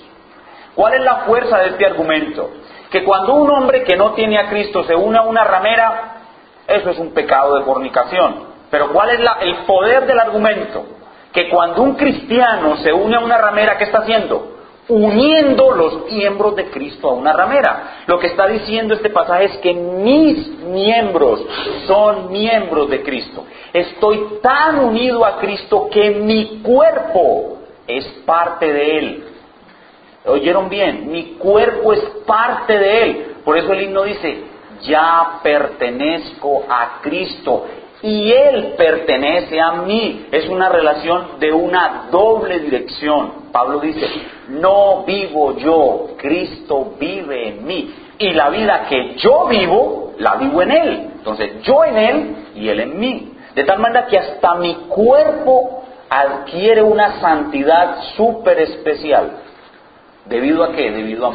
[0.77, 2.51] ¿Cuál es la fuerza de este argumento?
[2.91, 6.17] Que cuando un hombre que no tiene a Cristo se une a una ramera,
[6.69, 8.45] eso es un pecado de fornicación.
[8.71, 10.85] Pero ¿cuál es el poder del argumento?
[11.33, 14.53] Que cuando un cristiano se une a una ramera, ¿qué está haciendo?
[14.89, 18.03] Uniendo los miembros de Cristo a una ramera.
[18.07, 21.43] Lo que está diciendo este pasaje es que mis miembros
[21.87, 23.45] son miembros de Cristo.
[23.73, 29.25] Estoy tan unido a Cristo que mi cuerpo es parte de Él.
[30.27, 31.11] ¿Oyeron bien?
[31.11, 33.37] Mi cuerpo es parte de Él.
[33.45, 34.45] Por eso el himno dice,
[34.83, 37.67] ya pertenezco a Cristo
[38.03, 40.27] y Él pertenece a mí.
[40.31, 43.51] Es una relación de una doble dirección.
[43.53, 44.07] Pablo dice,
[44.49, 47.95] no vivo yo, Cristo vive en mí.
[48.19, 51.11] Y la vida que yo vivo, la vivo en Él.
[51.17, 53.33] Entonces, yo en Él y Él en mí.
[53.55, 59.46] De tal manera que hasta mi cuerpo adquiere una santidad súper especial.
[60.29, 60.91] ¿Debido a qué?
[60.91, 61.31] Debido a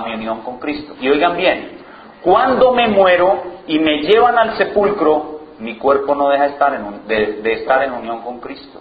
[0.00, 0.94] mi, unión, con Cristo.
[1.00, 1.78] Y oigan bien,
[2.22, 7.82] cuando me muero y me llevan al sepulcro, mi cuerpo no deja estar de, estar
[7.84, 8.80] en unión con Cristo.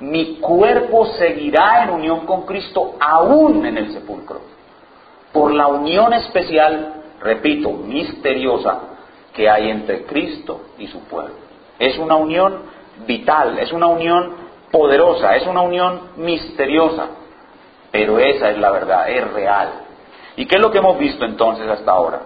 [0.00, 4.40] mi cuerpo seguirá en unión con Cristo aún en el sepulcro,
[5.32, 8.80] por la unión especial, repito, misteriosa,
[9.32, 11.34] que hay entre Cristo y su pueblo.
[11.78, 12.62] Es una unión
[13.06, 14.34] vital, es una unión
[14.70, 17.06] poderosa, es una unión misteriosa,
[17.92, 19.68] pero esa es la verdad, es real.
[20.36, 22.22] ¿Y qué es lo que hemos visto entonces hasta ahora?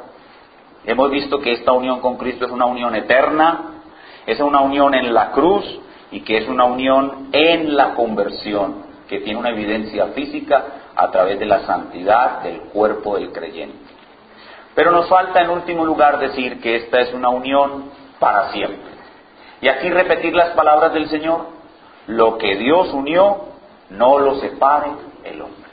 [0.84, 3.82] Hemos visto que esta unión con Cristo es una unión eterna,
[4.24, 5.64] es una unión en la cruz
[6.12, 10.64] y que es una unión en la conversión, que tiene una evidencia física
[10.94, 13.76] a través de la santidad del cuerpo del creyente.
[14.76, 17.90] Pero nos falta en último lugar decir que esta es una unión
[18.20, 18.94] para siempre.
[19.60, 21.46] Y aquí repetir las palabras del Señor,
[22.06, 23.46] lo que Dios unió,
[23.90, 24.90] no lo separe
[25.30, 25.70] el hombre.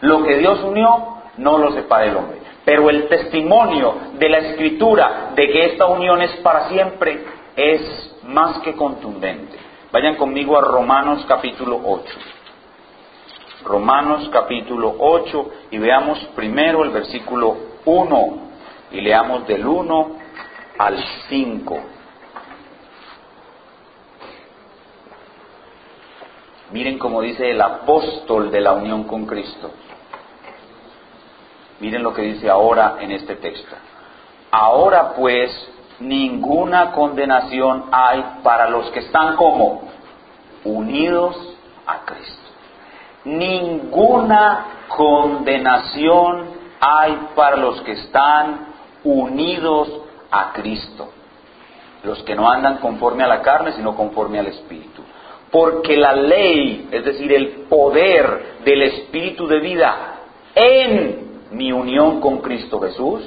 [0.00, 2.38] Lo que Dios unió, no lo separe el hombre.
[2.64, 8.58] Pero el testimonio de la Escritura de que esta unión es para siempre es más
[8.60, 9.56] que contundente.
[9.92, 12.04] Vayan conmigo a Romanos capítulo 8.
[13.64, 18.38] Romanos capítulo 8 y veamos primero el versículo 1
[18.92, 20.10] y leamos del 1
[20.78, 20.98] al
[21.28, 21.78] 5.
[26.76, 29.70] Miren cómo dice el apóstol de la unión con Cristo.
[31.80, 33.74] Miren lo que dice ahora en este texto.
[34.50, 35.50] Ahora pues
[36.00, 39.84] ninguna condenación hay para los que están como
[40.64, 41.56] unidos
[41.86, 42.50] a Cristo.
[43.24, 46.44] Ninguna condenación
[46.78, 48.66] hay para los que están
[49.02, 49.88] unidos
[50.30, 51.08] a Cristo.
[52.02, 55.00] Los que no andan conforme a la carne, sino conforme al Espíritu.
[55.50, 60.20] Porque la ley, es decir, el poder del Espíritu de vida
[60.54, 63.22] en mi unión con Cristo Jesús,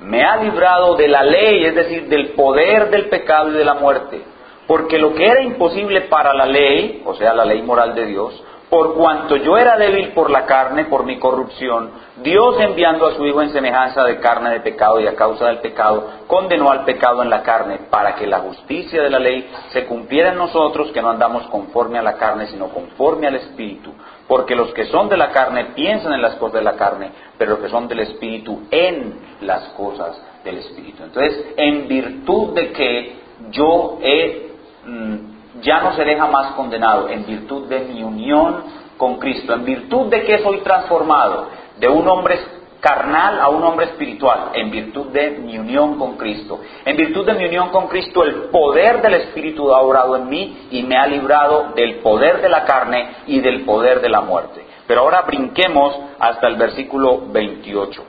[0.00, 3.74] me ha librado de la ley, es decir, del poder del pecado y de la
[3.74, 4.22] muerte.
[4.66, 8.42] Porque lo que era imposible para la ley, o sea, la ley moral de Dios,
[8.70, 11.90] por cuanto yo era débil por la carne, por mi corrupción,
[12.22, 15.58] Dios enviando a su Hijo en semejanza de carne de pecado y a causa del
[15.58, 19.86] pecado, condenó al pecado en la carne para que la justicia de la ley se
[19.86, 23.92] cumpliera en nosotros, que no andamos conforme a la carne, sino conforme al Espíritu.
[24.28, 27.52] Porque los que son de la carne piensan en las cosas de la carne, pero
[27.52, 31.02] los que son del Espíritu en las cosas del Espíritu.
[31.02, 33.16] Entonces, en virtud de que
[33.50, 34.52] yo he,
[34.86, 38.64] mm, ya no seré jamás condenado, en virtud de mi unión
[38.96, 41.48] con Cristo, en virtud de que soy transformado
[41.78, 42.38] de un hombre
[42.80, 46.60] carnal a un hombre espiritual, en virtud de mi unión con Cristo.
[46.84, 50.68] En virtud de mi unión con Cristo, el poder del Espíritu ha obrado en mí
[50.70, 54.64] y me ha librado del poder de la carne y del poder de la muerte.
[54.86, 58.02] Pero ahora brinquemos hasta el versículo 28.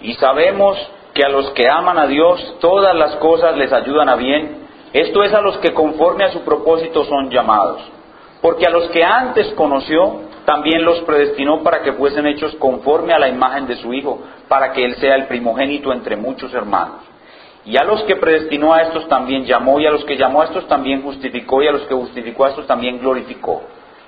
[0.00, 0.76] Y sabemos
[1.14, 4.63] que a los que aman a Dios todas las cosas les ayudan a bien.
[4.94, 7.82] Esto es a los que conforme a su propósito son llamados.
[8.40, 13.18] Porque a los que antes conoció, también los predestinó para que fuesen hechos conforme a
[13.18, 17.00] la imagen de su Hijo, para que Él sea el primogénito entre muchos hermanos.
[17.64, 20.44] Y a los que predestinó a estos también llamó, y a los que llamó a
[20.44, 23.62] estos también justificó, y a los que justificó a estos también glorificó.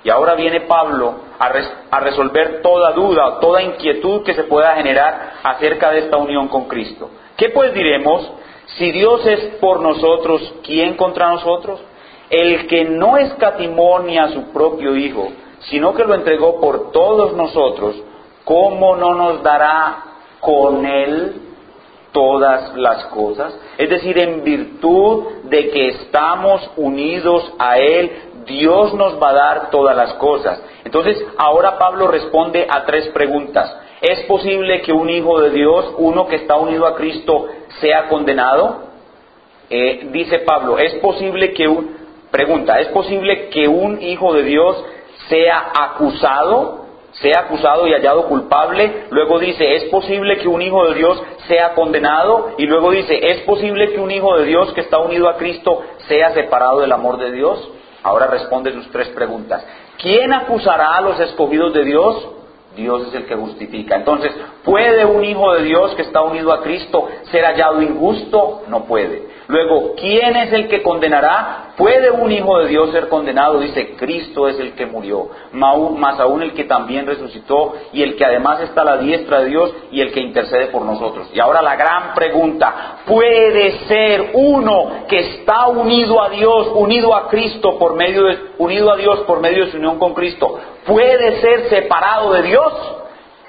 [0.05, 5.91] Y ahora viene Pablo a, resolver toda duda, toda inquietud que se pueda generar acerca
[5.91, 7.09] de esta unión con Cristo.
[7.35, 8.31] ¿Qué pues diremos?
[8.77, 11.79] Si Dios es por nosotros, ¿quién contra nosotros?
[12.29, 15.29] El que no escatimonia a su propio Hijo,
[15.61, 17.95] sino que lo entregó por todos nosotros,
[18.43, 20.03] ¿cómo no nos dará
[20.39, 21.41] con Él
[22.11, 23.57] todas las cosas?
[23.77, 28.11] Es decir, en virtud de que estamos unidos a Él,
[28.45, 30.61] Dios nos va a dar todas las cosas.
[30.83, 33.75] Entonces, ahora Pablo responde a tres preguntas.
[34.01, 37.47] ¿Es posible que un hijo de Dios, uno que está unido a Cristo,
[37.79, 38.83] sea condenado?
[39.69, 41.97] Eh, dice Pablo, ¿es posible que un,
[42.31, 44.83] pregunta, ¿es posible que un hijo de Dios
[45.29, 50.93] sea acusado, sea acusado y hallado culpable, luego dice, es posible que un hijo de
[50.93, 54.99] Dios sea condenado, y luego dice, es posible que un hijo de Dios que está
[54.99, 57.71] unido a Cristo sea separado del amor de Dios.
[58.03, 59.65] Ahora responde sus tres preguntas.
[59.97, 62.36] ¿Quién acusará a los escogidos de Dios?
[62.77, 63.97] Dios es el que justifica.
[63.97, 64.31] Entonces,
[64.63, 68.63] ¿puede un hijo de Dios que está unido a Cristo ser hallado injusto?
[68.69, 69.27] No puede.
[69.47, 71.73] Luego, ¿quién es el que condenará?
[71.77, 73.59] ¿Puede un hijo de Dios ser condenado?
[73.59, 78.25] Dice, Cristo es el que murió, más aún el que también resucitó y el que
[78.25, 81.29] además está a la diestra de Dios y el que intercede por nosotros.
[81.33, 87.29] Y ahora la gran pregunta, ¿puede ser uno que está unido a Dios, unido a
[87.29, 91.39] Cristo por medio de, unido a Dios por medio de su unión con Cristo, puede
[91.39, 92.73] ser separado de Dios?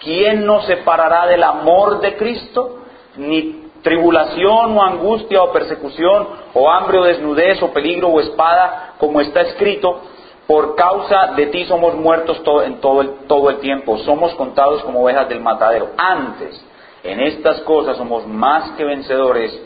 [0.01, 2.77] ¿Quién nos separará del amor de Cristo?
[3.17, 9.19] Ni tribulación o angustia o persecución o hambre o desnudez o peligro o espada, como
[9.23, 10.03] está escrito,
[10.47, 14.83] por causa de ti somos muertos todo, en todo el, todo el tiempo, somos contados
[14.83, 15.89] como ovejas del matadero.
[15.97, 16.63] Antes,
[17.03, 19.59] en estas cosas somos más que vencedores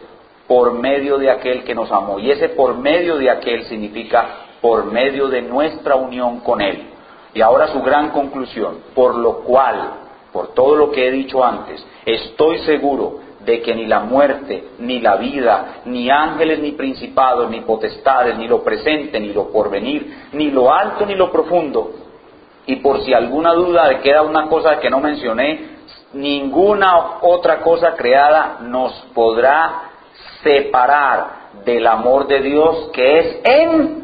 [0.46, 2.20] por medio de aquel que nos amó.
[2.20, 4.24] Y ese por medio de aquel significa
[4.60, 6.90] por medio de nuestra unión con Él.
[7.34, 9.94] Y ahora su gran conclusión, por lo cual,
[10.32, 15.00] por todo lo que he dicho antes, estoy seguro de que ni la muerte, ni
[15.00, 20.50] la vida, ni ángeles, ni principados, ni potestades, ni lo presente, ni lo porvenir, ni
[20.50, 21.90] lo alto, ni lo profundo,
[22.66, 25.72] y por si alguna duda de queda una cosa que no mencioné,
[26.12, 29.90] ninguna otra cosa creada nos podrá
[30.42, 34.02] separar del amor de Dios que es en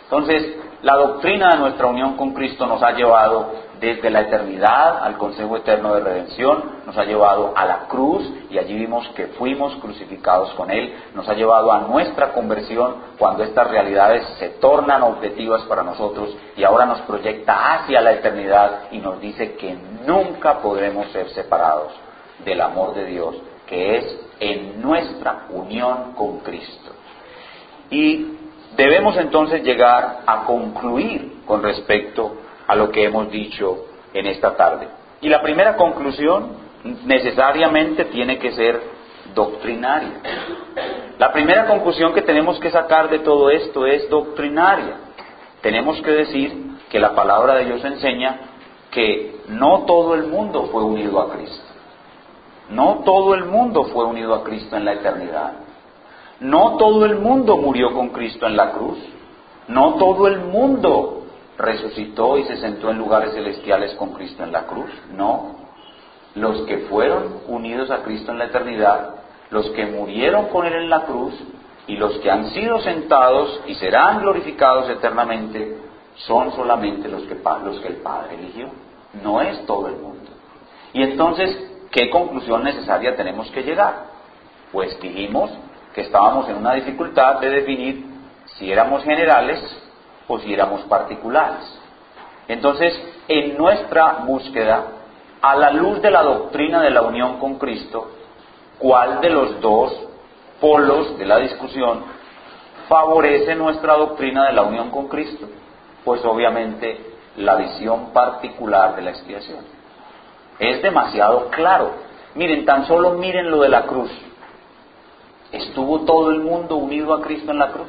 [0.04, 5.16] Entonces, la doctrina de nuestra unión con Cristo nos ha llevado desde la eternidad al
[5.16, 9.74] consejo eterno de redención, nos ha llevado a la cruz y allí vimos que fuimos
[9.76, 15.62] crucificados con Él, nos ha llevado a nuestra conversión cuando estas realidades se tornan objetivas
[15.62, 21.10] para nosotros y ahora nos proyecta hacia la eternidad y nos dice que nunca podremos
[21.12, 21.92] ser separados
[22.44, 26.92] del amor de Dios, que es en nuestra unión con Cristo.
[27.90, 28.38] Y
[28.76, 34.88] Debemos entonces llegar a concluir con respecto a lo que hemos dicho en esta tarde.
[35.20, 36.64] Y la primera conclusión
[37.04, 38.80] necesariamente tiene que ser
[39.34, 40.20] doctrinaria.
[41.18, 44.96] La primera conclusión que tenemos que sacar de todo esto es doctrinaria.
[45.62, 46.52] Tenemos que decir
[46.90, 48.38] que la palabra de Dios enseña
[48.90, 51.64] que no todo el mundo fue unido a Cristo.
[52.70, 55.52] No todo el mundo fue unido a Cristo en la eternidad.
[56.40, 58.98] No todo el mundo murió con Cristo en la cruz.
[59.68, 61.23] No todo el mundo
[61.58, 64.90] resucitó y se sentó en lugares celestiales con Cristo en la cruz.
[65.12, 65.56] No.
[66.34, 69.14] Los que fueron unidos a Cristo en la eternidad,
[69.50, 71.34] los que murieron con Él en la cruz
[71.86, 75.78] y los que han sido sentados y serán glorificados eternamente,
[76.16, 78.68] son solamente los que, los que el Padre eligió.
[79.22, 80.30] No es todo el mundo.
[80.92, 81.56] Y entonces,
[81.90, 84.06] ¿qué conclusión necesaria tenemos que llegar?
[84.72, 85.50] Pues dijimos
[85.94, 88.04] que estábamos en una dificultad de definir
[88.58, 89.60] si éramos generales
[90.28, 91.80] o si éramos particulares.
[92.48, 92.98] Entonces,
[93.28, 94.84] en nuestra búsqueda,
[95.40, 98.10] a la luz de la doctrina de la unión con Cristo,
[98.78, 99.94] ¿cuál de los dos
[100.60, 102.02] polos de la discusión
[102.88, 105.46] favorece nuestra doctrina de la unión con Cristo?
[106.04, 109.64] Pues obviamente la visión particular de la expiación.
[110.58, 111.92] Es demasiado claro.
[112.34, 114.10] Miren, tan solo miren lo de la cruz.
[115.52, 117.88] ¿Estuvo todo el mundo unido a Cristo en la cruz?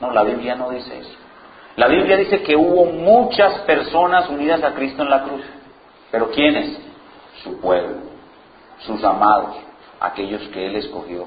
[0.00, 1.21] No, la Biblia no dice eso.
[1.76, 5.42] La Biblia dice que hubo muchas personas unidas a Cristo en la cruz.
[6.10, 6.78] ¿Pero quiénes?
[7.42, 7.96] Su pueblo,
[8.80, 9.56] sus amados,
[9.98, 11.26] aquellos que Él escogió,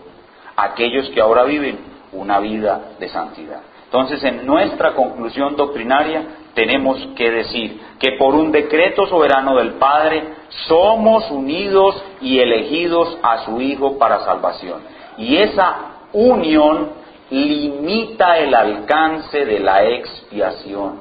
[0.56, 1.80] aquellos que ahora viven
[2.14, 3.62] una vida de santidad.
[3.86, 6.24] Entonces, en nuestra conclusión doctrinaria
[6.54, 10.24] tenemos que decir que por un decreto soberano del Padre
[10.68, 14.82] somos unidos y elegidos a su Hijo para salvación.
[15.18, 15.76] Y esa
[16.14, 16.91] unión
[17.30, 20.99] limita el alcance de la expiación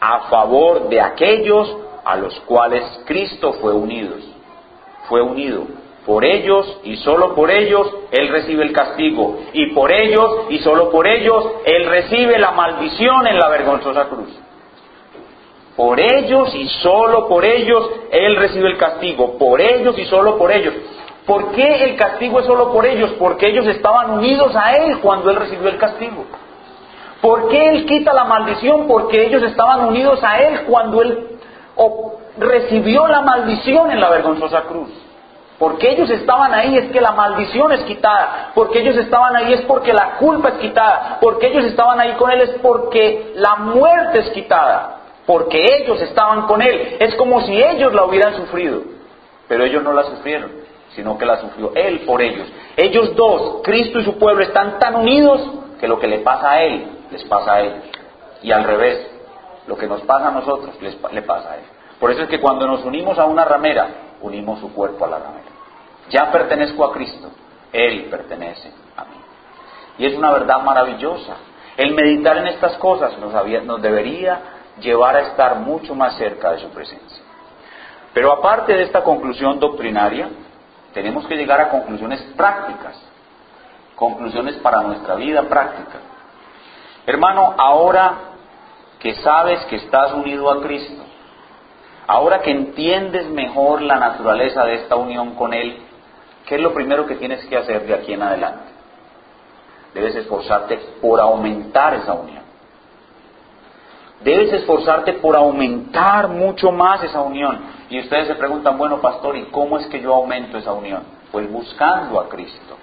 [0.00, 4.14] a favor de aquellos a los cuales Cristo fue unido.
[5.08, 5.64] Fue unido.
[6.04, 9.40] Por ellos y solo por ellos Él recibe el castigo.
[9.52, 14.28] Y por ellos y solo por ellos Él recibe la maldición en la vergonzosa cruz.
[15.74, 19.36] Por ellos y solo por ellos Él recibe el castigo.
[19.36, 20.74] Por ellos y solo por ellos.
[21.26, 23.10] ¿Por qué el castigo es solo por ellos?
[23.18, 26.24] Porque ellos estaban unidos a Él cuando Él recibió el castigo.
[27.20, 28.86] ¿Por qué Él quita la maldición?
[28.86, 31.38] Porque ellos estaban unidos a Él cuando Él
[32.38, 34.88] recibió la maldición en la vergonzosa cruz.
[35.58, 38.52] Porque ellos estaban ahí es que la maldición es quitada.
[38.54, 41.18] Porque ellos estaban ahí es porque la culpa es quitada.
[41.20, 44.98] Porque ellos estaban ahí con Él es porque la muerte es quitada.
[45.26, 46.98] Porque ellos estaban con Él.
[47.00, 48.82] Es como si ellos la hubieran sufrido.
[49.48, 50.65] Pero ellos no la sufrieron
[50.96, 52.48] sino que la sufrió Él por ellos.
[52.76, 55.42] Ellos dos, Cristo y su pueblo, están tan unidos
[55.78, 57.84] que lo que le pasa a Él, les pasa a ellos.
[58.42, 59.06] Y al revés,
[59.66, 61.64] lo que nos pasa a nosotros, les, le pasa a Él.
[62.00, 63.88] Por eso es que cuando nos unimos a una ramera,
[64.22, 65.50] unimos su cuerpo a la ramera.
[66.08, 67.30] Ya pertenezco a Cristo,
[67.72, 69.16] Él pertenece a mí.
[69.98, 71.34] Y es una verdad maravillosa.
[71.76, 73.34] El meditar en estas cosas nos,
[73.64, 74.40] nos debería
[74.80, 77.22] llevar a estar mucho más cerca de su presencia.
[78.14, 80.30] Pero aparte de esta conclusión doctrinaria,
[80.96, 82.98] tenemos que llegar a conclusiones prácticas,
[83.96, 85.98] conclusiones para nuestra vida práctica.
[87.04, 88.14] Hermano, ahora
[88.98, 91.02] que sabes que estás unido a Cristo,
[92.06, 95.82] ahora que entiendes mejor la naturaleza de esta unión con Él,
[96.46, 98.72] ¿qué es lo primero que tienes que hacer de aquí en adelante?
[99.92, 102.42] Debes esforzarte por aumentar esa unión.
[104.24, 107.75] Debes esforzarte por aumentar mucho más esa unión.
[107.88, 111.02] Y ustedes se preguntan, bueno, pastor, ¿y cómo es que yo aumento esa unión?
[111.30, 112.76] Pues buscando a Cristo,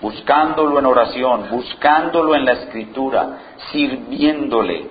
[0.00, 3.38] buscándolo en oración, buscándolo en la escritura,
[3.70, 4.88] sirviéndole,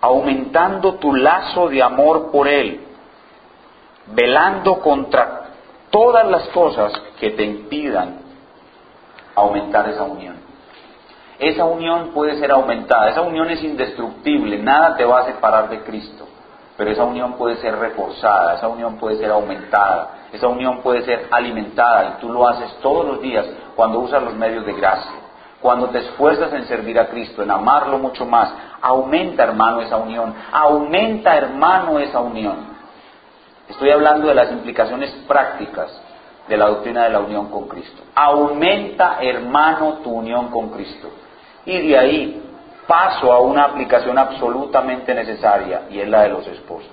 [0.00, 2.80] aumentando tu lazo de amor por Él,
[4.06, 5.50] velando contra
[5.90, 8.20] todas las cosas que te impidan
[9.34, 10.36] aumentar esa unión.
[11.38, 15.82] Esa unión puede ser aumentada, esa unión es indestructible, nada te va a separar de
[15.82, 16.27] Cristo,
[16.78, 21.26] pero esa unión puede ser reforzada, esa unión puede ser aumentada, esa unión puede ser
[21.28, 25.10] alimentada y tú lo haces todos los días cuando usas los medios de gracia,
[25.60, 30.32] cuando te esfuerzas en servir a Cristo, en amarlo mucho más, aumenta hermano esa unión,
[30.52, 32.68] aumenta hermano esa unión.
[33.68, 35.90] Estoy hablando de las implicaciones prácticas
[36.46, 38.04] de la doctrina de la unión con Cristo.
[38.14, 41.10] Aumenta, hermano, tu unión con Cristo.
[41.66, 42.47] Y de ahí
[42.88, 46.90] paso a una aplicación absolutamente necesaria, y es la de los esposos.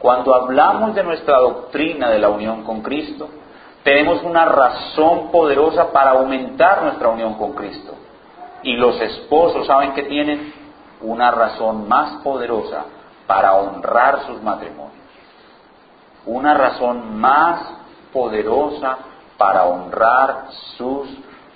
[0.00, 3.28] Cuando hablamos de nuestra doctrina de la unión con Cristo,
[3.84, 7.94] tenemos una razón poderosa para aumentar nuestra unión con Cristo.
[8.64, 10.52] Y los esposos saben que tienen
[11.00, 12.84] una razón más poderosa
[13.28, 14.92] para honrar sus matrimonios.
[16.26, 17.60] Una razón más
[18.12, 18.98] poderosa
[19.38, 21.08] para honrar sus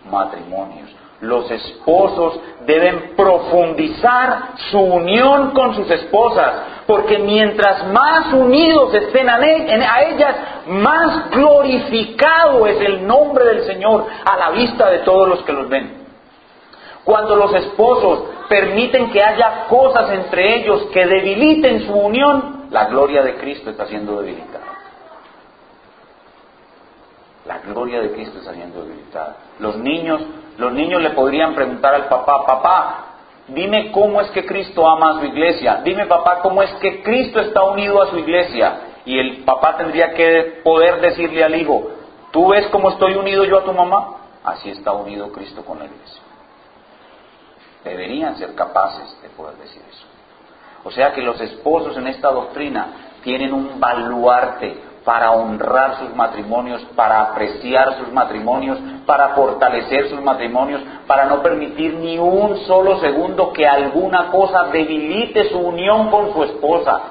[0.09, 0.91] matrimonios.
[1.21, 6.53] Los esposos deben profundizar su unión con sus esposas,
[6.87, 10.37] porque mientras más unidos estén a ellas,
[10.67, 15.69] más glorificado es el nombre del Señor a la vista de todos los que los
[15.69, 16.07] ven.
[17.05, 23.23] Cuando los esposos permiten que haya cosas entre ellos que debiliten su unión, la gloria
[23.23, 24.64] de Cristo está siendo debilitada.
[27.47, 29.37] La gloria de Cristo está siendo debilitada.
[29.61, 30.21] Los niños,
[30.59, 33.04] los niños le podrían preguntar al papá, papá,
[33.48, 37.40] dime cómo es que Cristo ama a su iglesia, dime papá cómo es que Cristo
[37.40, 38.80] está unido a su iglesia.
[39.04, 41.90] Y el papá tendría que poder decirle al hijo,
[42.32, 44.16] ¿tú ves cómo estoy unido yo a tu mamá?
[44.42, 46.22] Así está unido Cristo con la iglesia.
[47.84, 50.07] Deberían ser capaces de poder decir eso.
[50.82, 52.88] O sea que los esposos en esta doctrina
[53.22, 58.76] tienen un baluarte, para honrar sus matrimonios, para apreciar sus matrimonios,
[59.07, 65.48] para fortalecer sus matrimonios, para no permitir ni un solo segundo que alguna cosa debilite
[65.50, 67.02] su unión con su esposa.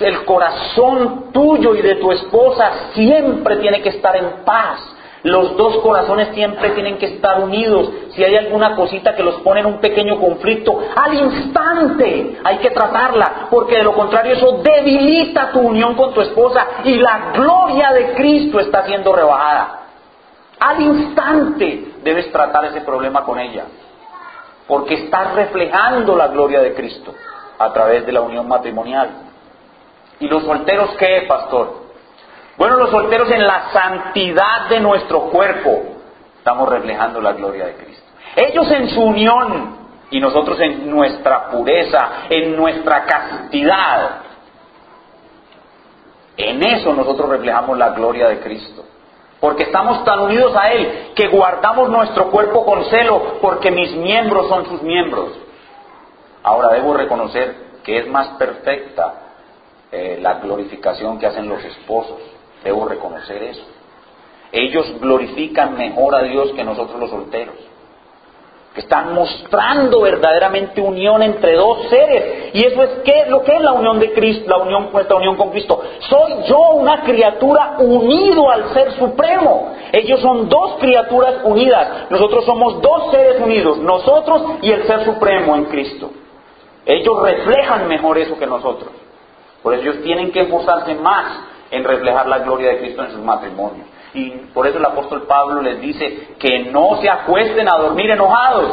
[0.00, 4.80] El corazón tuyo y de tu esposa siempre tiene que estar en paz.
[5.26, 7.90] Los dos corazones siempre tienen que estar unidos.
[8.10, 12.70] Si hay alguna cosita que los pone en un pequeño conflicto, al instante hay que
[12.70, 17.90] tratarla, porque de lo contrario eso debilita tu unión con tu esposa y la gloria
[17.90, 19.80] de Cristo está siendo rebajada.
[20.60, 23.64] Al instante debes tratar ese problema con ella,
[24.68, 27.12] porque estás reflejando la gloria de Cristo
[27.58, 29.10] a través de la unión matrimonial.
[30.20, 31.85] ¿Y los solteros qué, pastor?
[32.56, 35.82] Bueno, los solteros en la santidad de nuestro cuerpo
[36.38, 38.04] estamos reflejando la gloria de Cristo.
[38.34, 39.76] Ellos en su unión
[40.10, 44.20] y nosotros en nuestra pureza, en nuestra castidad.
[46.38, 48.84] En eso nosotros reflejamos la gloria de Cristo.
[49.38, 54.48] Porque estamos tan unidos a Él que guardamos nuestro cuerpo con celo porque mis miembros
[54.48, 55.30] son sus miembros.
[56.42, 57.54] Ahora debo reconocer
[57.84, 59.14] que es más perfecta
[59.92, 63.62] eh, la glorificación que hacen los esposos Debo reconocer eso.
[64.52, 67.56] Ellos glorifican mejor a Dios que nosotros los solteros.
[68.74, 72.54] Que están mostrando verdaderamente unión entre dos seres.
[72.54, 75.36] Y eso es ¿qué, lo que es la unión de Cristo, la unión, nuestra unión
[75.36, 75.80] con Cristo.
[76.10, 79.74] Soy yo una criatura unido al Ser Supremo.
[79.92, 82.10] Ellos son dos criaturas unidas.
[82.10, 83.78] Nosotros somos dos seres unidos.
[83.78, 86.10] Nosotros y el Ser Supremo en Cristo.
[86.84, 88.90] Ellos reflejan mejor eso que nosotros.
[89.62, 93.20] Por eso ellos tienen que esforzarse más en reflejar la gloria de Cristo en sus
[93.20, 93.86] matrimonios.
[94.14, 98.72] Y por eso el apóstol Pablo les dice que no se acuesten a dormir enojados,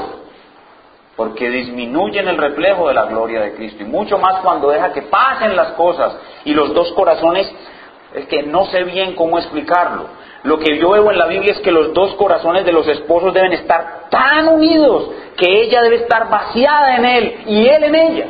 [1.15, 3.83] porque disminuyen el reflejo de la gloria de Cristo.
[3.83, 7.53] Y mucho más cuando deja que pasen las cosas y los dos corazones
[8.15, 10.05] es que no sé bien cómo explicarlo.
[10.43, 13.33] Lo que yo veo en la Biblia es que los dos corazones de los esposos
[13.33, 18.25] deben estar tan unidos que ella debe estar vaciada en él y él en ella,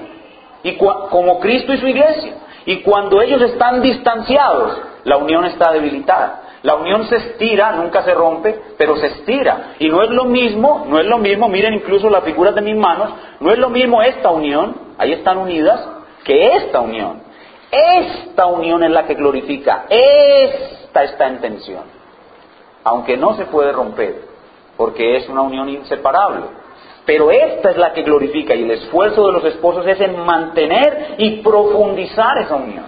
[0.64, 2.34] y como Cristo y su iglesia.
[2.66, 6.42] Y cuando ellos están distanciados, la unión está debilitada.
[6.64, 9.76] La unión se estira, nunca se rompe, pero se estira.
[9.80, 12.78] Y no es lo mismo, no es lo mismo, miren incluso las figuras de mis
[12.78, 13.10] manos,
[13.42, 15.86] no es lo mismo esta unión, ahí están unidas,
[16.24, 17.22] que esta unión.
[17.70, 21.84] Esta unión es la que glorifica, esta está en tensión.
[22.86, 24.22] Aunque no se puede romper,
[24.78, 26.46] porque es una unión inseparable.
[27.06, 31.16] Pero esta es la que glorifica y el esfuerzo de los esposos es en mantener
[31.18, 32.86] y profundizar esa unión.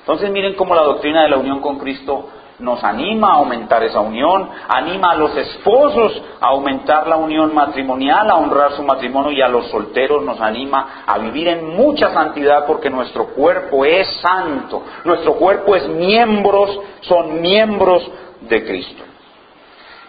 [0.00, 2.28] Entonces miren cómo la doctrina de la unión con Cristo
[2.58, 8.30] nos anima a aumentar esa unión, anima a los esposos a aumentar la unión matrimonial,
[8.30, 12.66] a honrar su matrimonio y a los solteros nos anima a vivir en mucha santidad
[12.66, 18.10] porque nuestro cuerpo es santo, nuestro cuerpo es miembros, son miembros
[18.40, 19.02] de Cristo.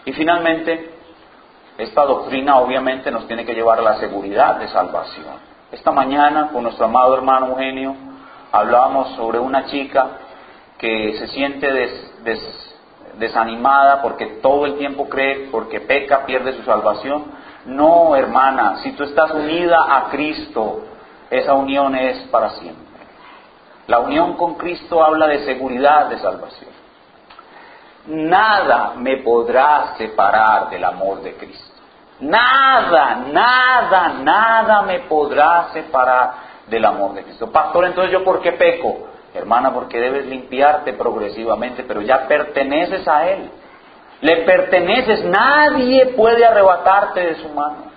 [0.05, 0.96] Y finalmente,
[1.77, 5.47] esta doctrina obviamente nos tiene que llevar a la seguridad de salvación.
[5.71, 7.95] Esta mañana con nuestro amado hermano Eugenio
[8.51, 10.07] hablábamos sobre una chica
[10.77, 11.67] que se siente
[13.17, 17.25] desanimada porque todo el tiempo cree, porque peca, pierde su salvación.
[17.65, 20.83] No, hermana, si tú estás unida a Cristo,
[21.29, 22.85] esa unión es para siempre.
[23.87, 26.76] La unión con Cristo habla de seguridad de salvación.
[28.07, 31.75] Nada me podrá separar del amor de Cristo.
[32.19, 36.33] Nada, nada, nada me podrá separar
[36.67, 37.51] del amor de Cristo.
[37.51, 39.07] Pastor, entonces yo por qué peco?
[39.33, 43.51] Hermana, porque debes limpiarte progresivamente, pero ya perteneces a Él.
[44.21, 47.91] Le perteneces, nadie puede arrebatarte de su mano.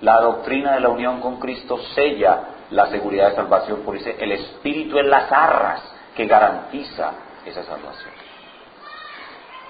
[0.00, 4.32] La doctrina de la unión con Cristo sella la seguridad de salvación, por dice, el
[4.32, 5.82] Espíritu en las arras
[6.16, 7.12] que garantiza
[7.44, 8.21] esa salvación.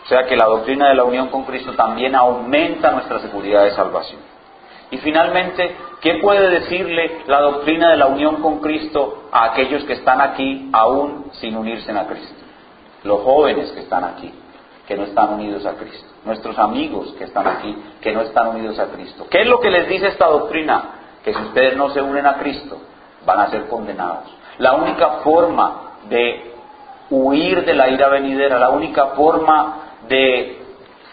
[0.04, 3.70] O sea que la doctrina de la unión con Cristo también aumenta nuestra seguridad de
[3.70, 4.20] salvación.
[4.90, 9.94] Y finalmente, ¿qué puede decirle la doctrina de la unión con Cristo a aquellos que
[9.94, 12.44] están aquí aún sin unirse a Cristo?
[13.04, 14.32] Los jóvenes que están aquí,
[14.86, 16.08] que no están unidos a Cristo.
[16.24, 19.26] Nuestros amigos que están aquí, que no están unidos a Cristo.
[19.30, 20.82] ¿Qué es lo que les dice esta doctrina?
[21.24, 22.78] Que si ustedes no se unen a Cristo,
[23.24, 24.24] van a ser condenados.
[24.58, 26.52] La única forma de
[27.08, 30.58] huir de la ira venidera, la única forma de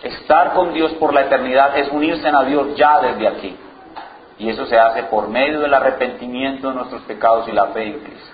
[0.04, 3.58] estar con Dios por la eternidad es unirse a Dios ya desde aquí.
[4.38, 8.00] Y eso se hace por medio del arrepentimiento de nuestros pecados y la fe en
[8.00, 8.32] Cristo.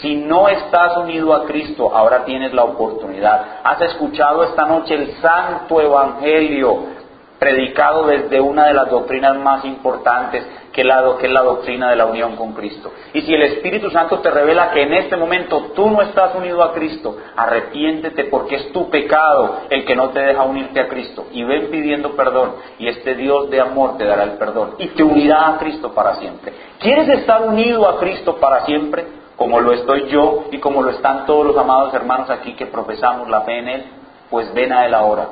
[0.00, 3.60] Si no estás unido a Cristo, ahora tienes la oportunidad.
[3.62, 6.99] Has escuchado esta noche el santo evangelio
[7.40, 11.96] predicado desde una de las doctrinas más importantes, que, la, que es la doctrina de
[11.96, 12.92] la unión con Cristo.
[13.14, 16.62] Y si el Espíritu Santo te revela que en este momento tú no estás unido
[16.62, 21.26] a Cristo, arrepiéntete porque es tu pecado el que no te deja unirte a Cristo.
[21.32, 25.02] Y ven pidiendo perdón y este Dios de amor te dará el perdón y te
[25.02, 26.52] unirá a Cristo para siempre.
[26.78, 29.06] ¿Quieres estar unido a Cristo para siempre?
[29.36, 33.28] Como lo estoy yo y como lo están todos los amados hermanos aquí que profesamos
[33.30, 33.84] la fe en Él,
[34.28, 35.28] pues ven a Él ahora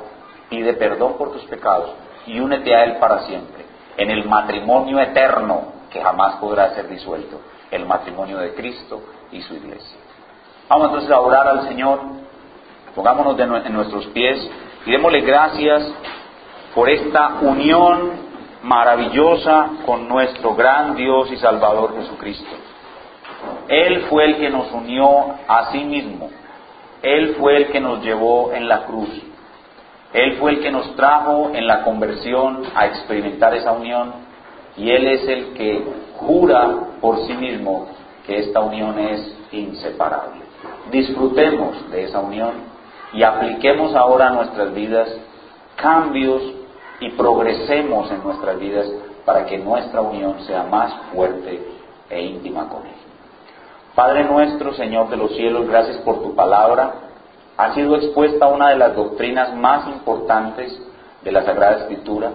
[0.49, 1.91] pide perdón por tus pecados
[2.25, 3.65] y únete a Él para siempre,
[3.97, 7.41] en el matrimonio eterno que jamás podrá ser disuelto,
[7.71, 9.97] el matrimonio de Cristo y su iglesia.
[10.67, 11.99] Vamos entonces a orar al Señor,
[12.95, 14.49] pongámonos en nuestros pies
[14.85, 15.91] y démosle gracias
[16.75, 18.29] por esta unión
[18.63, 22.55] maravillosa con nuestro gran Dios y Salvador Jesucristo.
[23.67, 26.29] Él fue el que nos unió a sí mismo.
[27.01, 29.09] Él fue el que nos llevó en la cruz.
[30.13, 34.13] Él fue el que nos trajo en la conversión a experimentar esa unión
[34.75, 35.83] y Él es el que
[36.15, 37.87] jura por sí mismo
[38.25, 40.41] que esta unión es inseparable.
[40.91, 42.53] Disfrutemos de esa unión
[43.13, 45.09] y apliquemos ahora a nuestras vidas
[45.75, 46.41] cambios
[46.99, 48.91] y progresemos en nuestras vidas
[49.25, 51.61] para que nuestra unión sea más fuerte
[52.09, 52.93] e íntima con Él.
[53.93, 57.08] Padre nuestro, Señor de los cielos, gracias por tu palabra
[57.59, 60.81] ha sido expuesta una de las doctrinas más importantes
[61.21, 62.31] de la Sagrada Escritura,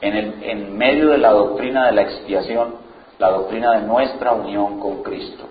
[0.00, 2.76] en, medio de la doctrina de la expiación,
[3.18, 5.46] la doctrina de nuestra unión con Cristo.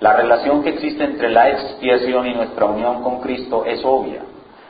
[0.00, 4.22] La relación que existe entre la expiación y nuestra unión con Cristo es obvia.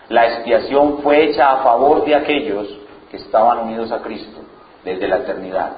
[0.09, 2.67] La expiación fue hecha a favor de aquellos
[3.13, 4.41] que estaban unidos a Cristo
[4.85, 5.71] desde la eternidad,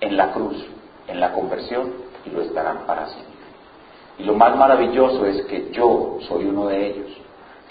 [0.00, 0.66] en la cruz,
[1.06, 1.92] en la conversión,
[2.26, 3.32] y lo estarán para siempre.
[4.18, 7.21] Y lo más maravilloso es que yo soy uno de ellos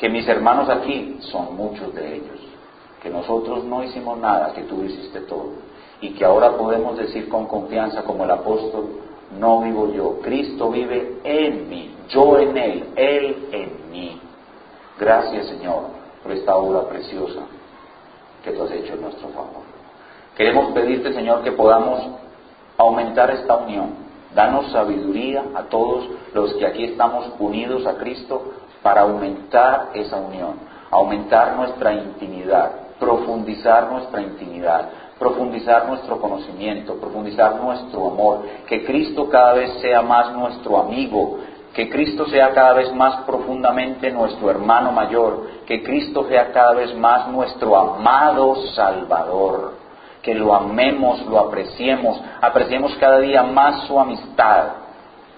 [0.02, 2.40] que mis hermanos aquí son muchos de ellos,
[3.04, 5.52] que nosotros no hicimos nada, que tú hiciste todo,
[6.02, 8.86] y que ahora podemos decir con confianza como el apóstol,
[9.38, 14.20] no vivo yo, Cristo vive en mí, yo en Él, Él en mí.
[15.00, 15.84] Gracias Señor
[16.24, 17.42] por esta obra preciosa
[18.44, 19.62] que tú has hecho en nuestro favor.
[20.36, 22.02] Queremos pedirte Señor que podamos
[22.76, 23.92] aumentar esta unión.
[24.36, 30.56] Danos sabiduría a todos los que aquí estamos unidos a Cristo para aumentar esa unión,
[30.90, 39.54] aumentar nuestra intimidad, profundizar nuestra intimidad, profundizar nuestro conocimiento, profundizar nuestro amor, que Cristo cada
[39.54, 41.40] vez sea más nuestro amigo,
[41.74, 46.96] que Cristo sea cada vez más profundamente nuestro hermano mayor, que Cristo sea cada vez
[46.96, 49.81] más nuestro amado Salvador,
[50.22, 54.66] que lo amemos, lo apreciemos, apreciemos cada día más su amistad,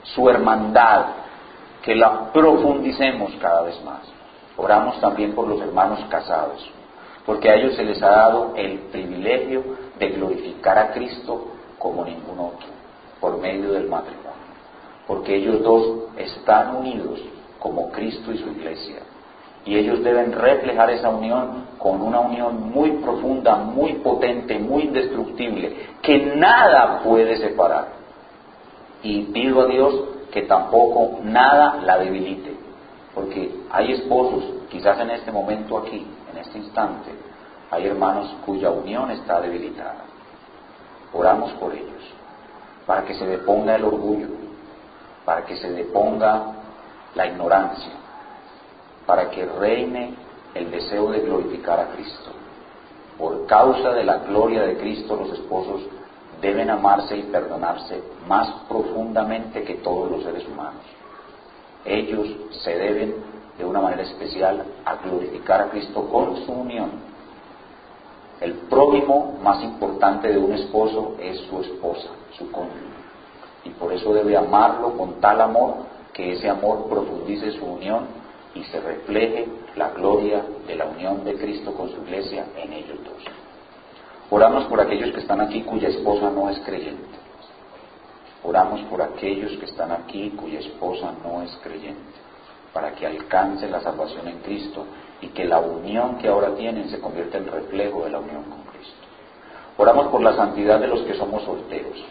[0.04, 1.06] su hermandad,
[1.82, 4.02] que la profundicemos cada vez más.
[4.58, 6.70] Oramos también por los hermanos casados
[7.26, 9.64] porque a ellos se les ha dado el privilegio
[9.98, 11.48] de glorificar a Cristo
[11.80, 12.68] como ningún otro,
[13.20, 14.32] por medio del matrimonio,
[15.08, 17.20] porque ellos dos están unidos
[17.60, 19.00] como Cristo y su iglesia,
[19.66, 25.88] y ellos deben reflejar esa unión con una unión muy profunda, muy potente, muy indestructible,
[26.02, 27.88] que nada puede separar.
[29.02, 29.94] Y pido a Dios
[30.32, 32.56] que tampoco nada la debilite,
[33.14, 37.12] porque hay esposos, quizás en este momento aquí, en este instante,
[37.72, 40.06] hay hermanos cuya unión está debilitada.
[41.14, 42.04] Oramos por ellos,
[42.86, 44.28] para que se deponga el orgullo,
[45.26, 46.44] para que se deponga
[47.16, 47.92] la ignorancia,
[49.06, 50.16] para que reine
[50.54, 52.32] el deseo de glorificar a Cristo.
[53.18, 55.82] Por causa de la gloria de Cristo, los esposos
[56.42, 60.82] deben amarse y perdonarse más profundamente que todos los seres humanos.
[61.86, 62.28] Ellos
[62.64, 63.16] se deben
[63.58, 66.92] de una manera especial a glorificar a Cristo con su unión.
[68.42, 73.04] El prójimo más importante de un esposo es su esposa, su cónyuge.
[73.64, 75.76] Y por eso debe amarlo con tal amor
[76.12, 78.23] que ese amor profundice su unión
[78.56, 82.98] y se refleje la gloria de la unión de Cristo con su iglesia en ellos
[83.04, 83.24] dos.
[84.30, 87.18] Oramos por aquellos que están aquí cuya esposa no es creyente.
[88.44, 92.24] Oramos por aquellos que están aquí cuya esposa no es creyente
[92.74, 94.86] para que alcance la salvación en Cristo
[95.22, 98.62] y que la unión que ahora tienen se convierta en reflejo de la unión con
[98.64, 98.98] Cristo.
[99.78, 102.04] Oramos por la santidad de los que somos solteros.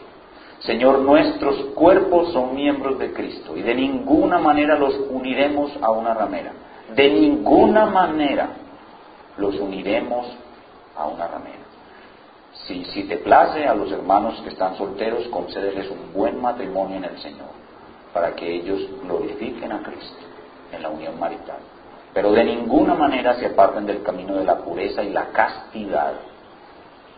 [0.64, 6.14] Señor, nuestros cuerpos son miembros de Cristo y de ninguna manera los uniremos a una
[6.14, 6.52] ramera.
[6.94, 8.48] De ninguna manera
[9.38, 10.26] los uniremos
[10.96, 11.58] a una ramera.
[12.66, 17.04] Si, si te place a los hermanos que están solteros, concédeles un buen matrimonio en
[17.04, 17.48] el Señor,
[18.12, 20.22] para que ellos glorifiquen a Cristo
[20.70, 21.58] en la unión marital.
[22.14, 26.12] Pero de ninguna manera se aparten del camino de la pureza y la castidad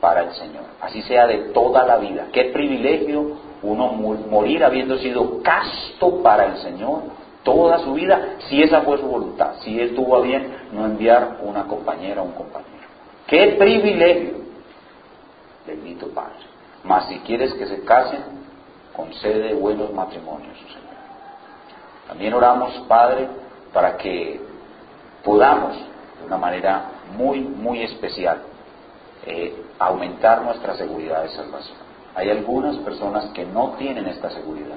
[0.05, 0.65] para el Señor.
[0.83, 2.27] Así sea de toda la vida.
[2.31, 7.05] Qué privilegio uno morir habiendo sido casto para el Señor
[7.43, 11.39] toda su vida, si esa fue su voluntad, si Él tuvo a bien no enviar
[11.43, 12.87] una compañera o un compañero.
[13.27, 14.35] Qué privilegio,
[15.67, 16.45] bendito Padre.
[16.83, 18.21] Mas si quieres que se casen,
[18.95, 20.99] concede buenos matrimonios, Señor.
[22.09, 23.27] También oramos, Padre,
[23.73, 24.39] para que
[25.25, 25.75] podamos,
[26.21, 28.43] de una manera muy, muy especial,
[29.27, 31.77] eh, aumentar nuestra seguridad de salvación.
[32.15, 34.77] Hay algunas personas que no tienen esta seguridad.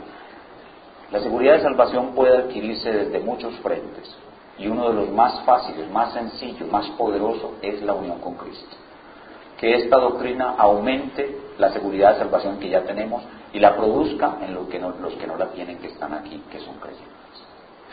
[1.11, 4.15] La seguridad de salvación puede adquirirse desde muchos frentes
[4.57, 8.75] y uno de los más fáciles, más sencillos, más poderosos es la unión con Cristo.
[9.57, 13.23] Que esta doctrina aumente la seguridad de salvación que ya tenemos
[13.53, 14.79] y la produzca en los que
[15.27, 17.26] no la tienen, que están aquí, que son creyentes.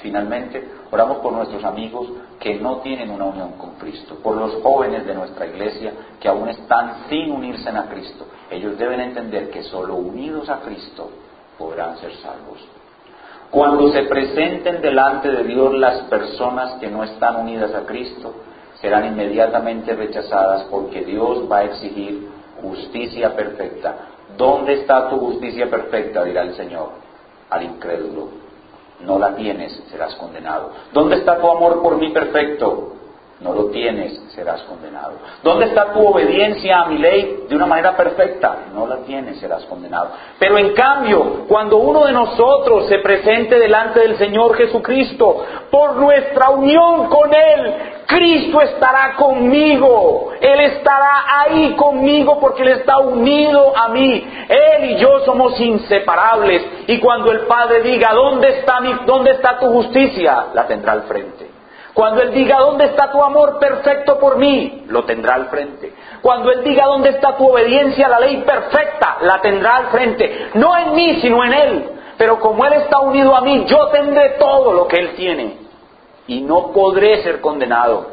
[0.04, 2.06] Finalmente, oramos por nuestros amigos
[2.38, 6.46] que no tienen una unión con Cristo, por los jóvenes de nuestra iglesia que aún
[6.50, 8.26] están sin unirse a Cristo.
[8.50, 11.08] Ellos deben entender que solo unidos a Cristo
[11.56, 12.58] podrán ser salvos.
[13.50, 18.34] Cuando se presenten delante de Dios las personas que no están unidas a Cristo,
[18.82, 22.28] serán inmediatamente rechazadas porque Dios va a exigir
[22.60, 23.96] justicia perfecta.
[24.36, 26.24] ¿Dónde está tu justicia perfecta?
[26.24, 26.90] dirá el Señor
[27.48, 28.43] al incrédulo
[29.00, 30.72] no la tienes, serás condenado.
[30.92, 32.92] ¿Dónde está tu amor por mí perfecto?
[33.40, 35.14] No lo tienes, serás condenado.
[35.42, 38.66] ¿Dónde está tu obediencia a mi ley de una manera perfecta?
[38.72, 40.10] No la tienes, serás condenado.
[40.38, 46.50] Pero en cambio, cuando uno de nosotros se presente delante del Señor Jesucristo por nuestra
[46.50, 47.74] unión con Él,
[48.06, 50.30] Cristo estará conmigo.
[50.40, 54.26] Él estará ahí conmigo porque Él está unido a mí.
[54.48, 56.64] Él y yo somos inseparables.
[56.86, 60.46] Y cuando el Padre diga, ¿dónde está, mi, dónde está tu justicia?
[60.54, 61.43] La tendrá al frente.
[61.94, 64.84] Cuando Él diga, ¿dónde está tu amor perfecto por mí?
[64.88, 65.94] Lo tendrá al frente.
[66.20, 69.18] Cuando Él diga, ¿dónde está tu obediencia a la ley perfecta?
[69.20, 70.50] La tendrá al frente.
[70.54, 71.90] No en mí, sino en Él.
[72.18, 75.58] Pero como Él está unido a mí, yo tendré todo lo que Él tiene
[76.26, 78.08] y no podré ser condenado.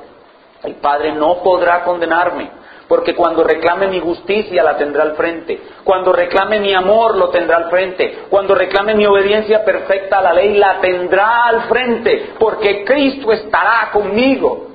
[0.64, 2.52] El Padre no podrá condenarme,
[2.92, 7.56] porque cuando reclame mi justicia la tendrá al frente, cuando reclame mi amor lo tendrá
[7.56, 12.84] al frente, cuando reclame mi obediencia perfecta a la ley la tendrá al frente, porque
[12.84, 14.68] Cristo estará conmigo.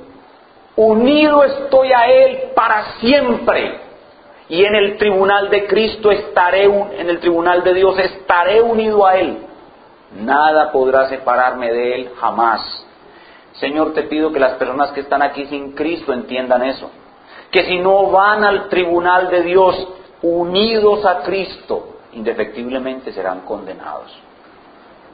[0.77, 3.81] Unido estoy a Él para siempre.
[4.49, 9.17] Y en el tribunal de Cristo estaré, en el tribunal de Dios estaré unido a
[9.17, 9.41] Él.
[10.23, 12.62] Nada podrá separarme de Él jamás.
[13.61, 16.91] Señor, te pido que las personas que están aquí sin Cristo entiendan eso.
[17.51, 19.89] Que si no van al tribunal de Dios
[20.23, 24.13] unidos a Cristo, indefectiblemente serán condenados.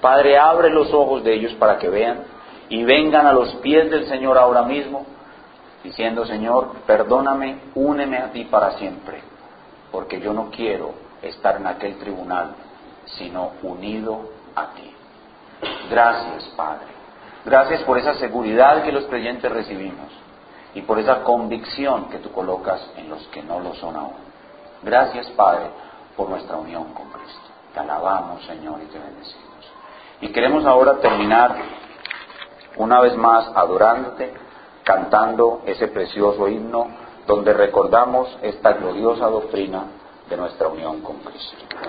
[0.00, 2.24] Padre, abre los ojos de ellos para que vean
[2.68, 5.06] y vengan a los pies del Señor ahora mismo
[5.84, 9.20] diciendo, Señor, perdóname, úneme a ti para siempre,
[9.90, 12.54] porque yo no quiero estar en aquel tribunal,
[13.04, 14.92] sino unido a ti.
[15.90, 16.86] Gracias, Padre.
[17.44, 20.21] Gracias por esa seguridad que los creyentes recibimos
[20.74, 24.14] y por esa convicción que tú colocas en los que no lo son aún.
[24.82, 25.70] Gracias, Padre,
[26.16, 27.40] por nuestra unión con Cristo.
[27.74, 29.72] Te alabamos, Señor, y te bendecimos.
[30.20, 31.56] Y queremos ahora terminar
[32.76, 34.32] una vez más adorándote
[34.84, 36.88] cantando ese precioso himno
[37.26, 39.84] donde recordamos esta gloriosa doctrina
[40.28, 41.72] de nuestra unión con Cristo.